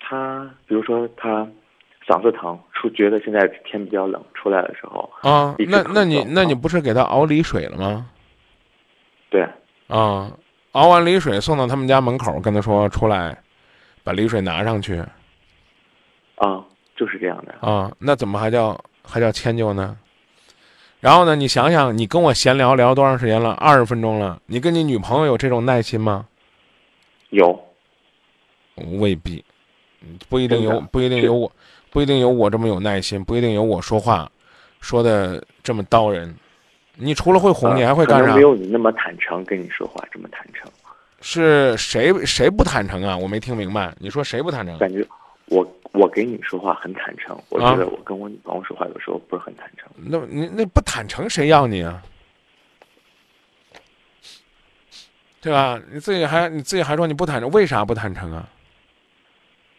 [0.00, 1.48] 他比如说他
[2.06, 8.10] 嗓子疼，出觉得现在天比较冷，出来的时候啊，那那你那你不是给他熬梨水了吗？
[9.30, 9.48] 对
[9.88, 10.30] 啊，
[10.72, 13.38] 熬完梨水送到他们家门口，跟他说出来，
[14.04, 15.02] 把梨水拿上去。
[16.36, 16.62] 啊，
[16.94, 18.78] 就是这样的啊，那怎么还叫？
[19.02, 19.96] 还叫迁就呢，
[21.00, 21.34] 然后呢？
[21.34, 23.50] 你想想，你跟我闲聊聊多长时间了？
[23.52, 24.40] 二十分钟了。
[24.46, 26.26] 你跟你女朋友有这种耐心吗？
[27.30, 27.58] 有，
[28.98, 29.44] 未必，
[30.28, 31.50] 不一定有，不一定有我，
[31.90, 34.30] 不一定有我这么有耐心，不一定有我说话
[34.80, 36.34] 说的这么刀人。
[36.94, 38.34] 你除了会哄，你还会干啥？
[38.34, 40.70] 没有你那么坦诚，跟你说话这么坦诚。
[41.20, 43.16] 是谁谁不坦诚啊？
[43.16, 43.94] 我没听明白。
[43.98, 44.78] 你说谁不坦诚？
[44.78, 45.04] 感觉
[45.52, 45.78] 我。
[45.92, 49.92] 我给你说话很坦诚，我觉得我跟我女朋友说话有时候不是很坦诚。
[49.98, 52.02] 那你那不坦诚谁要你啊？
[55.42, 55.78] 对吧？
[55.90, 58.48] 你自己还你自己还说你不坦诚，为啥不坦诚啊？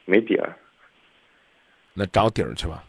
[0.05, 0.55] 没底儿。
[1.95, 2.83] 那找底儿去吧。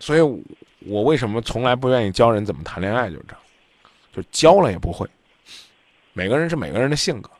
[0.00, 0.20] 所以
[0.80, 3.40] 我为什么从来不愿意教人怎么谈恋爱，就是这样，
[4.12, 5.08] 就教了也不会。
[6.14, 7.30] 每个人是每个人的性格。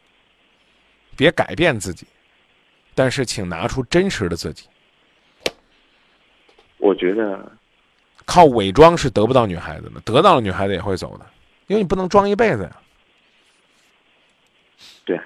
[1.17, 2.07] 别改变自己，
[2.95, 4.69] 但是请拿出真实的自己。
[6.79, 7.51] 我觉得
[8.25, 11.27] 靠伪装是得不到女孩子的，得到了女孩子也会走的，
[11.67, 12.77] 因为你不能装一辈子呀。
[15.05, 15.19] 对。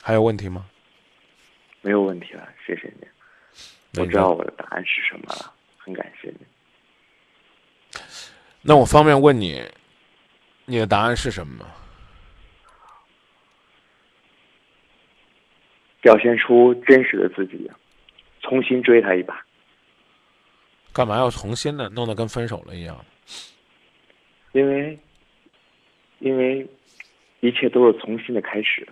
[0.00, 0.66] 还有问题吗？
[1.82, 3.06] 没有问题了，谢谢你。
[4.00, 8.00] 我知道我的答案是什么了，很感谢你。
[8.62, 9.62] 那我方便问你，
[10.64, 11.66] 你的答案是什么吗？
[16.02, 17.70] 表现出真实的自己，
[18.42, 19.42] 重新追他一把。
[20.92, 21.88] 干嘛要重新呢？
[21.88, 23.02] 弄得跟分手了一样。
[24.52, 24.98] 因为，
[26.18, 26.68] 因为
[27.40, 28.86] 一切都是重新的开始。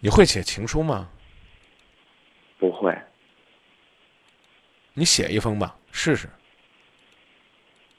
[0.00, 1.08] 你会写情书吗？
[2.58, 2.94] 不会。
[4.92, 6.28] 你写一封吧，试试。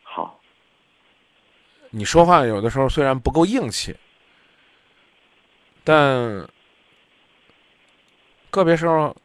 [0.04, 0.40] 好。
[1.90, 3.96] 你说话有的时候虽然不够硬气，
[5.84, 6.48] 但
[8.54, 9.16] 个别时候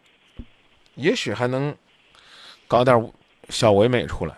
[0.95, 1.77] 也许还能
[2.67, 3.13] 搞点
[3.51, 4.35] 小唯美出来。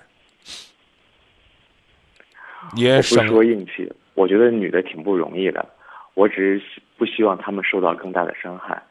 [2.75, 5.65] 也不是说硬气，我觉得女的挺不容易的，
[6.15, 8.83] 我只是不希望她们受到更大的伤害。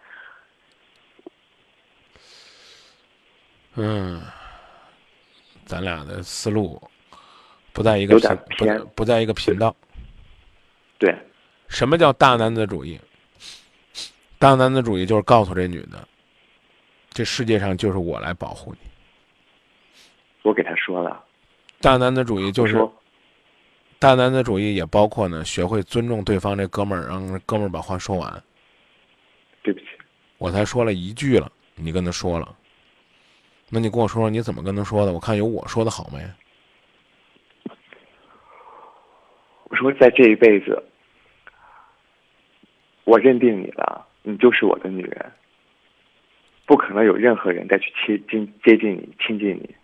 [3.76, 4.22] 嗯，
[5.66, 6.82] 咱俩的思路
[7.74, 9.76] 不在一个频，不不在一个频道。
[10.98, 11.14] 对，
[11.68, 13.00] 什么叫大男子主义？
[14.40, 16.08] 大男子主义就是告诉这女的，
[17.10, 18.90] 这世界上就是我来保护你。
[20.44, 21.22] 我给他说了。
[21.82, 22.80] 大男子主义就是。
[24.00, 28.44] 大男子主义也包括呢，学会尊重对方这哥们儿，让哥们儿把话说完。
[29.62, 29.88] 对不起，
[30.38, 32.56] 我才说了一句了，你跟他说了，
[33.68, 35.12] 那你跟我说说你怎么跟他说的？
[35.12, 36.26] 我看有我说的好没？
[39.66, 40.82] 我说在这一辈子，
[43.04, 45.32] 我认定你了，你就是我的女人，
[46.66, 49.76] 不可能有任何人再去接近、接近你、亲近你。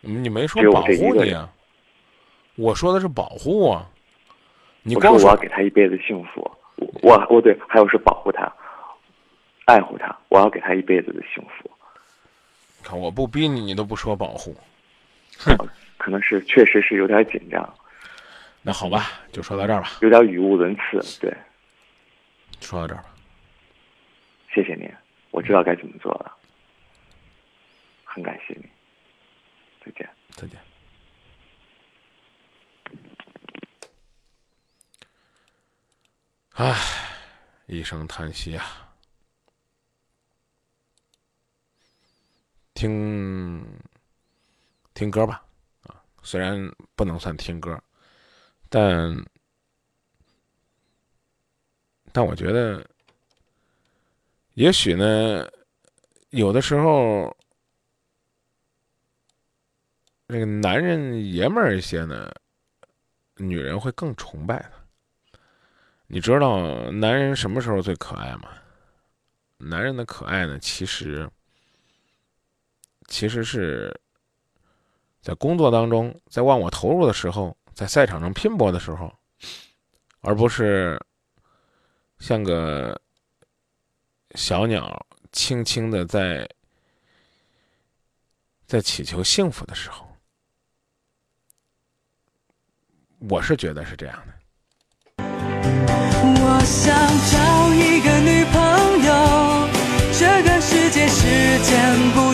[0.00, 1.52] 你没说保护你啊？
[2.54, 3.90] 我说的是保护啊。
[4.82, 6.48] 你我说我要给他一辈子幸福，
[7.02, 8.50] 我我对，还有是保护他，
[9.64, 11.68] 爱护他，我要给他一辈子的幸福。
[12.84, 14.54] 看我不逼你，你都不说保护，
[15.38, 15.56] 哼，
[15.98, 17.68] 可能是确实是有点紧张。
[18.62, 19.90] 那好吧，就说到这儿吧。
[20.02, 21.36] 有点语无伦次，对。
[22.60, 23.14] 说到这儿吧。
[24.52, 24.90] 谢谢您，
[25.30, 26.36] 我知道该怎么做了，
[28.04, 28.68] 很感谢你。
[29.84, 30.58] 再见，再见。
[36.54, 36.74] 唉，
[37.66, 38.64] 一声叹息啊！
[42.72, 43.62] 听
[44.94, 45.44] 听歌吧，
[45.82, 46.58] 啊，虽然
[46.94, 47.78] 不能算听歌，
[48.70, 49.14] 但
[52.16, 52.82] 但我觉得，
[54.54, 55.46] 也许呢，
[56.30, 57.36] 有的时候。
[60.28, 62.32] 这个男人爷们儿一些呢，
[63.36, 64.70] 女人会更崇拜他。
[66.06, 68.48] 你知道男人什么时候最可爱吗？
[69.58, 71.30] 男人的可爱呢，其实
[73.06, 73.94] 其实是
[75.20, 79.12] 在工作当中，在忘我投入的时候，在赛场上拼搏的时候，
[80.22, 80.98] 而不是
[82.18, 83.00] 像个
[84.34, 86.48] 小鸟轻轻的在
[88.66, 90.06] 在祈求幸福的时候。
[93.30, 94.34] 我是觉得是这样的。
[95.18, 96.94] 我想
[97.32, 98.60] 找一个女朋
[99.04, 99.68] 友，
[100.12, 101.24] 这个世界时
[101.64, 102.25] 间不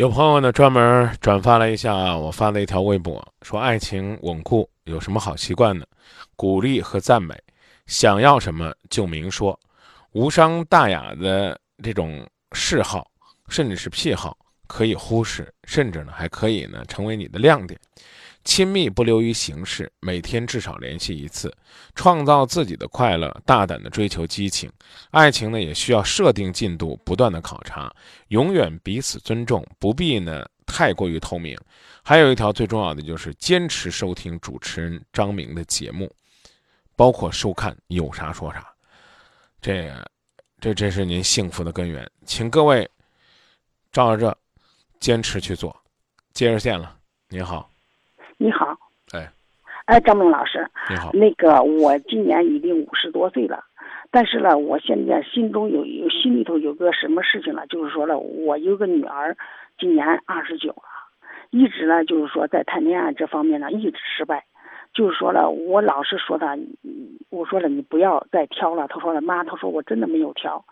[0.00, 5.84] 有朋友呢，专门转发了一下我发的一条微博，说爱情稳固有什么好习惯呢？
[6.36, 7.38] 鼓励和赞美，
[7.84, 9.60] 想要什么就明说。
[10.12, 13.10] 无伤大雅的这种嗜好，
[13.50, 14.34] 甚至是癖好，
[14.66, 17.78] 可以忽视，甚至呢还可以呢成为你的亮点。
[18.44, 21.54] 亲密不流于形式，每天至少联系一次，
[21.94, 24.70] 创造自己的快乐，大胆的追求激情。
[25.10, 27.92] 爱情呢也需要设定进度，不断的考察，
[28.28, 31.56] 永远彼此尊重，不必呢太过于透明。
[32.02, 36.10] 还有一条最重要的就是坚持收听主持人张明的节目，
[36.96, 38.66] 包括收看有啥说啥。
[39.60, 39.94] 这，
[40.58, 42.88] 这这是您幸福的根源，请各位
[43.92, 44.38] 照着这
[44.98, 45.76] 坚持去做。
[46.32, 46.96] 接着线了，
[47.28, 47.69] 您好，
[48.42, 48.74] 你好，
[49.12, 49.30] 哎，
[49.84, 53.62] 哎，张明老师，你好，那个我今年已经五十多岁了，
[54.10, 57.66] 但是呢，我现在心中有有心里头有个什么事情呢？
[57.66, 59.36] 就是说了，我有个女儿，
[59.78, 60.82] 今年二十九了，
[61.50, 64.42] 一直呢就是说在谈恋爱这方面呢一直失败，
[64.94, 70.64] 就是说了，我老是说他，嗯我说了你不要再挑了，他说了妈，他说我真的没有挑，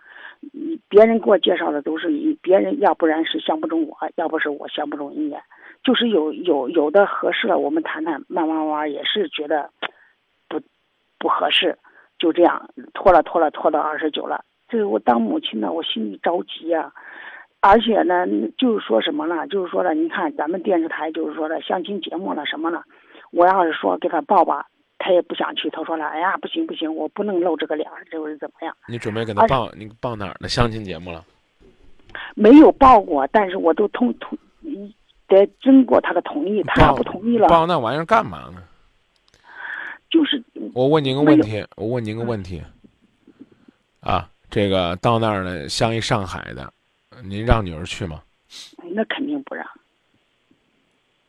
[0.55, 5.37] 嗯别人给我介绍的都是你别人，要不然是相不中我，要不是我相不中人家。
[5.89, 9.71] 就是有有有的合适了，我们谈谈，慢慢慢慢也是觉得
[10.47, 10.61] 不
[11.19, 11.79] 不合适，
[12.19, 14.45] 就这样拖了拖了拖到二十九了。
[14.69, 16.93] 这个我当母亲的，我心里着急呀、
[17.61, 18.27] 而且呢，
[18.59, 19.47] 就是说什么呢？
[19.47, 22.85] 就是说了，你看咱们电视台就是说的相亲节目了什么了，
[23.31, 24.67] 我要是说给他报吧，
[24.99, 25.71] 他也不想去。
[25.71, 28.77] 他说了，哎呀，不行不行，我不能露这个脸儿，这是怎么样？
[28.87, 31.25] 你准备给他报你报哪儿的相亲节目了？
[32.35, 34.37] 没有报过，但是我都同同
[35.29, 38.63] 得经过他的同意，他不同意了，报那玩意儿干嘛呢？
[40.11, 40.43] 就是
[40.75, 42.63] 我问您个问题，我问您个问题，
[44.01, 46.73] 啊，这个到那儿呢，像一上海的，
[47.23, 48.23] 您让女儿去吗？
[48.93, 49.65] 那肯定不让。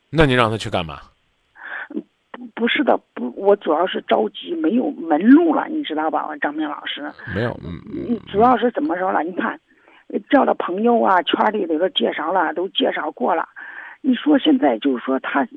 [0.09, 1.01] 那您让她去干嘛？
[2.55, 7.11] 不是的，不，我主要是着急，没有门路了，你知道吧，张明老师？
[7.35, 7.59] 没有，
[8.31, 9.21] 主要是怎么说了？
[9.23, 9.59] 你看，
[10.29, 13.47] 叫了朋友啊，圈里头都介绍了，都介绍过了。
[14.01, 15.47] 你说现在就是说他，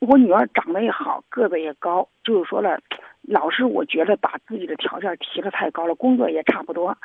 [0.00, 2.80] 我女儿长得也好，个子也高，就是说了，
[3.22, 6.96] 老是我觉得把自己的条件提的太高了，工作也差不多，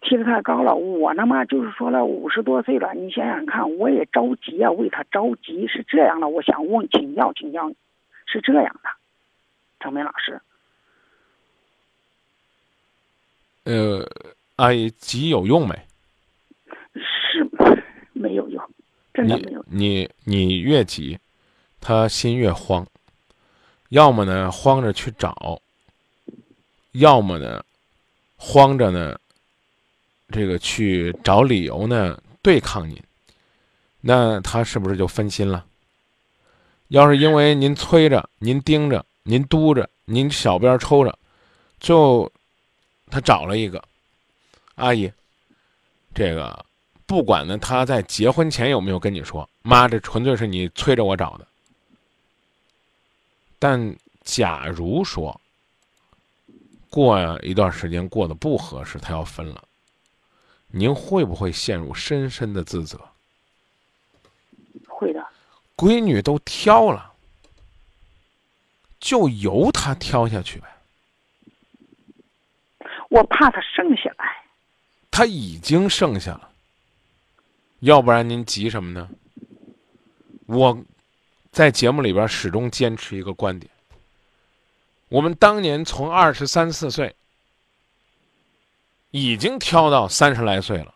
[0.00, 0.74] 提的太高了。
[0.74, 6.28] 我呢嘛，就是说了，五十多岁了，你想想看，我也着急啊，为他着急是这样的。
[6.28, 7.76] 我想问请教请教你，
[8.26, 8.90] 是这样的，
[9.80, 10.40] 张明老师。
[13.64, 14.06] 呃，
[14.56, 15.74] 阿姨急有用没？
[16.94, 17.48] 是
[18.12, 18.53] 没有用，
[19.14, 21.18] 真的没有你你你越急，
[21.80, 22.86] 他心越慌，
[23.88, 25.62] 要么呢慌着去找，
[26.92, 27.64] 要么呢
[28.36, 29.18] 慌着呢，
[30.28, 33.00] 这个去找理由呢对抗您，
[34.00, 35.64] 那他是不是就分心了？
[36.88, 41.18] 要是因为您催着、您盯着、您督着、您小鞭抽着，
[41.80, 42.30] 就
[43.10, 43.82] 他找了一个。
[44.74, 45.10] 阿姨，
[46.12, 46.66] 这个
[47.06, 51.46] 不管呢他在结婚前有没有跟你说，妈，这纯粹是你催着我找的。
[53.58, 55.40] 但假如说
[56.90, 59.62] 过一段时间过得不合适，他要分了，
[60.68, 63.00] 您会不会陷入深深的自责？
[64.86, 65.24] 会的。
[65.76, 67.12] 闺女都挑了，
[69.00, 70.68] 就由她挑下去呗。
[73.10, 74.24] 我怕他剩下来。
[75.10, 76.50] 他已经剩下了，
[77.84, 79.10] 要不然您急什么呢？
[80.46, 80.78] 我
[81.52, 83.70] 在节目里边始终坚持一个观点：
[85.10, 87.14] 我们当年从二十三四岁
[89.10, 90.94] 已经挑到三十来岁了，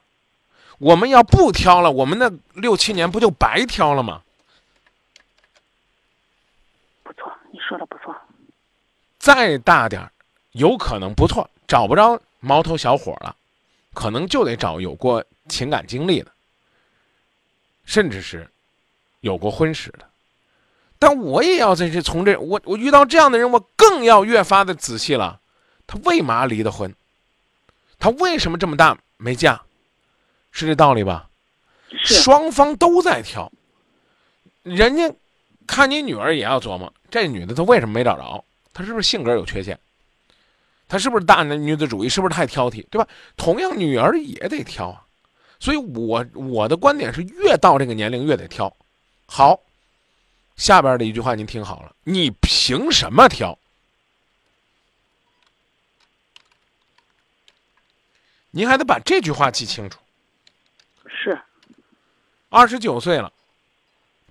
[0.79, 4.23] 我们要不挑了，我们那六七年不就白挑了吗？
[7.03, 8.17] 不错，你说的不错。
[9.19, 10.11] 再大点儿，
[10.53, 13.37] 有可能不错，找不着毛头小伙了，
[13.93, 16.33] 可能就得找有过情感经历的，
[17.89, 18.47] 甚至是
[19.21, 20.07] 有过婚史的。
[20.99, 25.41] 但我也要在这从这我我遇到这样的人，我更要越发的仔细了。
[25.87, 26.95] 他为嘛离的婚？
[27.99, 29.63] 他为什么这么大没嫁？
[30.53, 31.31] 是这道理吧？
[32.05, 33.51] 双方都在挑，
[34.63, 35.11] 人家
[35.67, 38.45] 看你女儿也要琢磨，这女的她为什么没找着？
[38.75, 39.79] 她是不是性格有缺陷？
[40.89, 42.09] 她是不是大男女子主义？
[42.09, 42.85] 是不是太挑剔？
[42.91, 43.09] 对吧？
[43.37, 45.07] 同样，女儿也得挑啊。
[45.61, 48.75] 所以我我的观点是，越到这个年龄越得挑。
[49.27, 49.61] 好，
[50.57, 53.59] 下边的一句话您听好了，你凭什么挑？
[58.51, 59.99] 您还得把这句话记清楚。
[61.07, 61.39] 是，
[62.49, 63.33] 二十九岁了，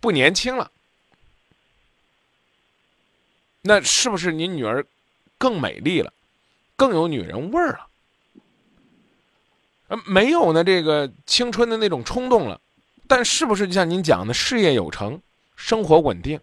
[0.02, 0.72] 不年轻了，
[3.62, 4.86] 那是不是您女儿
[5.38, 6.12] 更美丽了，
[6.76, 7.87] 更有女人味儿了？
[9.88, 12.60] 呃，没有呢，这个青春的那种冲动了，
[13.08, 15.22] 但是不是就像您讲的，事业有成，
[15.56, 16.40] 生活稳定？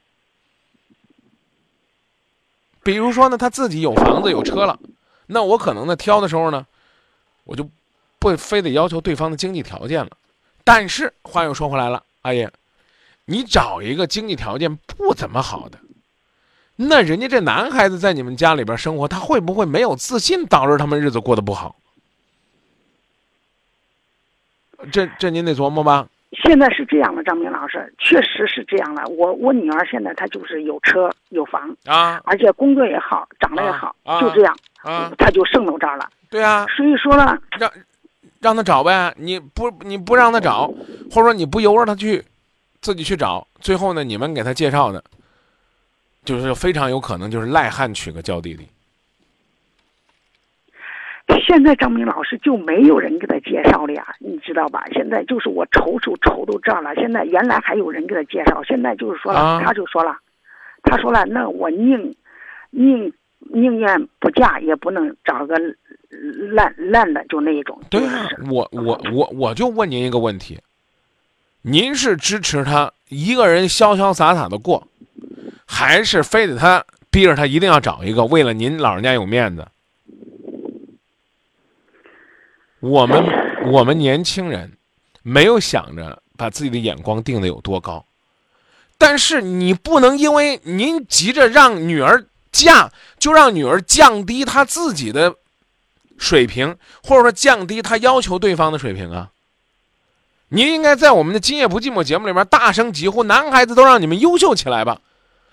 [2.82, 4.78] 比如说呢，他自己有房子有车了，
[5.26, 6.66] 那我可能呢挑的时候呢，
[7.44, 7.68] 我就
[8.18, 10.10] 不非得要求对方的经济条件了。
[10.64, 12.48] 但是话又说回来了，阿姨，
[13.26, 15.78] 你找一个经济条件不怎么好的，
[16.76, 21.76] 那人家这男孩子在你们家里边生活，他会不会没有自信，导致他们日子过得不好？
[24.90, 26.06] 这这您得琢磨吧。
[26.42, 29.04] 现在是这样的，张明老师，确实是这样的。
[29.06, 36.08] 我我女儿现在她就是有车有房啊，而且工作也好，长得也好，啊就这样，啊，她就剩到这儿了。
[36.28, 37.70] 对啊，所以说呢，让
[38.40, 40.66] 让他找呗，你不你不让他找，
[41.08, 42.22] 或者说你不由着他去
[42.80, 45.02] 自己去找，最后呢，你们给他介绍的，
[46.24, 48.66] 就是非常有可能就是赖汉娶个娇弟弟。
[51.46, 54.84] 现在张明老师就没有人给他介绍了呀，你知道吧？
[54.92, 56.94] 现在就是我愁愁愁到这儿了。
[56.96, 60.16] 现在原来还有人给他介绍，现在就是说了，啊他就说了，
[60.82, 62.14] 他说了，那我宁
[62.70, 65.54] 宁宁愿不嫁，也不能找个
[66.52, 67.78] 烂烂的，就那一种。
[67.90, 70.58] 对啊，我我我我就问您一个问题，
[71.62, 74.86] 您是支持他一个人潇潇洒洒的过，
[75.66, 79.66] 还是非得他逼着他一定要找一个，为了您老人家有面子？
[82.84, 83.24] 我们
[83.72, 84.70] 我们年轻人
[85.22, 88.04] 没有想着把自己的眼光定的有多高，
[88.98, 95.34] 但是你不能因为您急着让女儿嫁，就让女儿降低她自己的
[96.18, 99.30] 水平，或者说降低她要求对方的水平啊。
[100.48, 105.00] 您应该在我们的《今夜不寂寞》节目里面大声疾呼：“男孩子都让你们优秀起来吧！”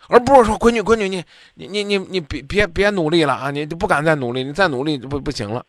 [0.09, 1.23] 而不是说：“闺女，闺女，你
[1.55, 3.51] 你你你你别别别努力了啊！
[3.51, 5.65] 你不敢再努力，你再努力就不不行了。”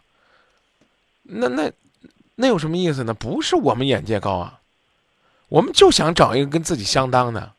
[1.23, 1.73] 那那
[2.35, 3.15] 那有什么意思呢？
[3.15, 4.61] 不是我们眼界高啊，
[5.49, 7.53] 我们就想找一个跟自己相当的。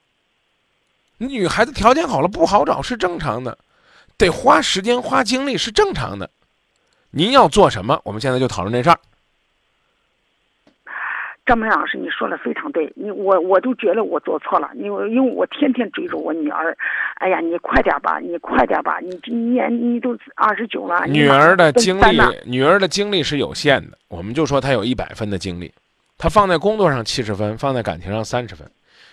[1.18, 3.58] 女孩子条件好了不好找是正常的，
[4.18, 6.30] 得花时间花精力是正常的。
[7.12, 8.02] 您要做什么？
[8.04, 9.00] 我们现在就讨论这事儿。
[11.46, 16.76] 张明老师，你说的非常对，你我我都觉得我做错了，因为因为我天天追着我女儿，
[17.16, 25.74] 哎呀，你快点吧，你快点吧，你今年你都二十九了，女儿的精力女儿的精力是有限的，我们就说她有一百分的精力，
[26.18, 28.66] 她放在工作上七十分，放在感情上三十分。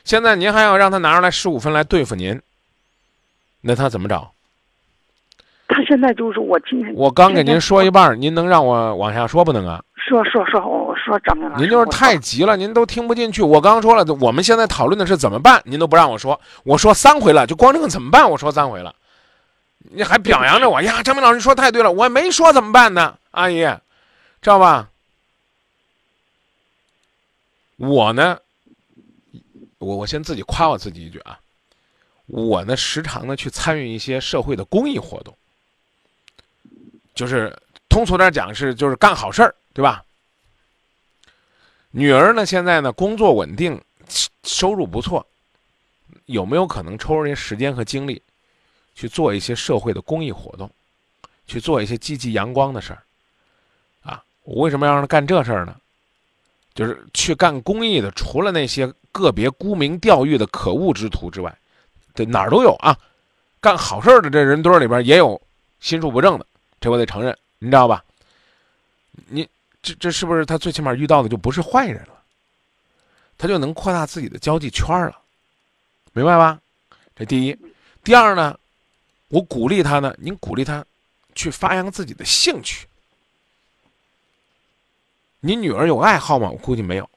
[0.04, 2.40] 现在您还要让她拿出来十五分来对付您，
[3.62, 4.30] 那她怎么找？
[5.66, 9.82] 她现在就是我今天我刚给您说一半，您能让我往下说不能啊？
[10.10, 13.42] 说说说，我说张明老师，您就是太急了，您都听不进去。
[13.42, 18.92] 我刚刚说了，我们现在讨论的是怎么办，您都不让我说，我说三回了，就光这个怎么办，我说三回了，
[19.78, 21.00] 你还表扬着我呀？
[21.00, 23.60] 张明老师你说太对了，我没说怎么办呢，阿姨，
[24.42, 24.90] 知道吧？
[27.76, 28.36] 我呢，
[29.78, 31.38] 我我先自己夸我自己一句啊，
[32.26, 35.32] 我呢时常呢去参与一些社会的公益活动，
[37.14, 37.56] 就是
[37.90, 40.02] 通俗点讲是就是干好事儿，对吧？
[41.90, 43.78] 女儿呢现在呢工作稳定，
[44.44, 45.26] 收入不错，
[46.26, 48.22] 有没有可能抽出些时间和精力，
[48.94, 50.70] 去做一些社会的公益活动，
[51.46, 53.02] 去做一些积极阳光的事儿？
[54.02, 55.76] 啊，我为什么要让她干这事儿呢？
[56.72, 61.52] 就是去干公益的，除了那些个别沽名钓誉的可恶之徒之外，
[62.14, 62.96] 这哪儿都有啊。
[63.60, 65.38] 干好事儿的这人堆里边也有
[65.80, 66.46] 心术不正的，
[66.80, 68.02] 这我得承认，你知道吧？
[69.28, 69.46] 你
[69.82, 72.22] 这这是不是他最起码遇到的就不是坏人了？
[73.36, 75.20] 他就能扩大自己的交际圈了，
[76.12, 76.58] 明白吧？
[77.14, 77.56] 这第一，
[78.02, 78.58] 第二呢，
[79.28, 80.84] 我鼓励他呢，您鼓励他
[81.34, 82.86] 去发扬自己的兴趣。
[85.40, 86.48] 你女儿有爱好吗？
[86.48, 87.10] 我估计没有，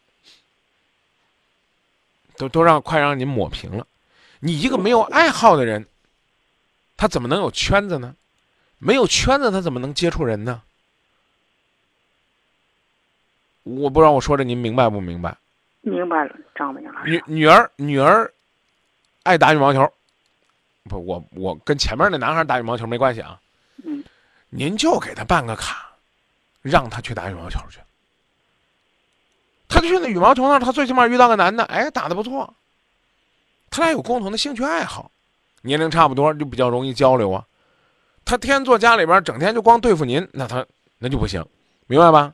[2.36, 3.88] 都都让快让您抹平了。
[4.40, 5.86] 你一个没有爱好的人，
[6.98, 8.14] 他怎么能有圈子呢？
[8.84, 10.62] 没有圈子，他怎么能接触人呢？
[13.64, 15.38] 我不知道我说的您明白不明白？
[15.82, 18.30] 明白了，张明老师女，女儿女儿
[19.24, 19.90] 爱打羽毛球，
[20.90, 23.40] 不，我我跟前面那男孩打羽毛球没关系啊。
[23.86, 24.04] 嗯，
[24.50, 25.94] 您就给他办个卡，
[26.62, 27.80] 让他去打羽毛球去。
[29.70, 32.54] 他去那羽毛球那儿，他最起码遇到个男的，哎，打的不错。
[33.70, 35.10] 他俩有共同的兴趣爱好，
[35.62, 37.46] 年龄差不多，就比较容易交流啊。
[38.26, 40.66] 他天天坐家里边，整天就光对付您，那他
[40.98, 41.46] 那就不行，
[41.88, 42.34] 明白吧？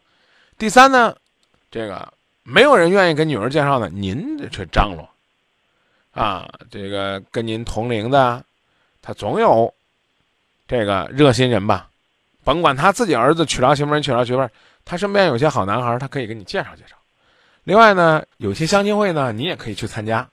[0.58, 1.16] 第三呢，
[1.72, 2.14] 这个
[2.44, 5.10] 没有人愿意跟女儿介绍的，您这却张罗，
[6.12, 8.44] 啊，这个跟您同龄的，
[9.02, 9.74] 他总有
[10.68, 11.90] 这个热心人吧？
[12.44, 14.52] 甭管他自己儿子娶着媳妇儿，娶着媳妇儿，
[14.86, 16.96] 他身边有些好男孩，他可以给你介绍介绍。
[17.64, 20.28] 另外呢，有些相亲会呢，你也可以去参加。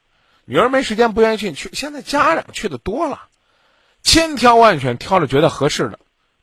[0.45, 3.29] 女儿没时间不愿意去，去现在家长去的多了，
[4.07, 5.99] 千挑万选，挑着觉得合适的，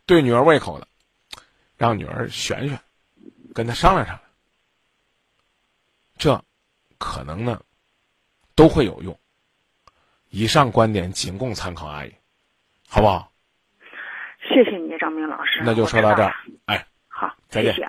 [0.06, 0.88] 对女儿胃口的，
[1.78, 2.78] 让女儿选选，
[3.56, 4.22] 跟他商量商量。
[6.18, 6.44] 这
[6.98, 7.64] 可能呢
[8.54, 9.18] 都会有用。
[10.30, 12.14] 以上观点仅供参考，阿姨，
[12.90, 13.32] 好不好？
[14.42, 16.36] 谢谢你，张明老师，那就说到这儿
[16.66, 17.88] 哎，好，再见谢谢。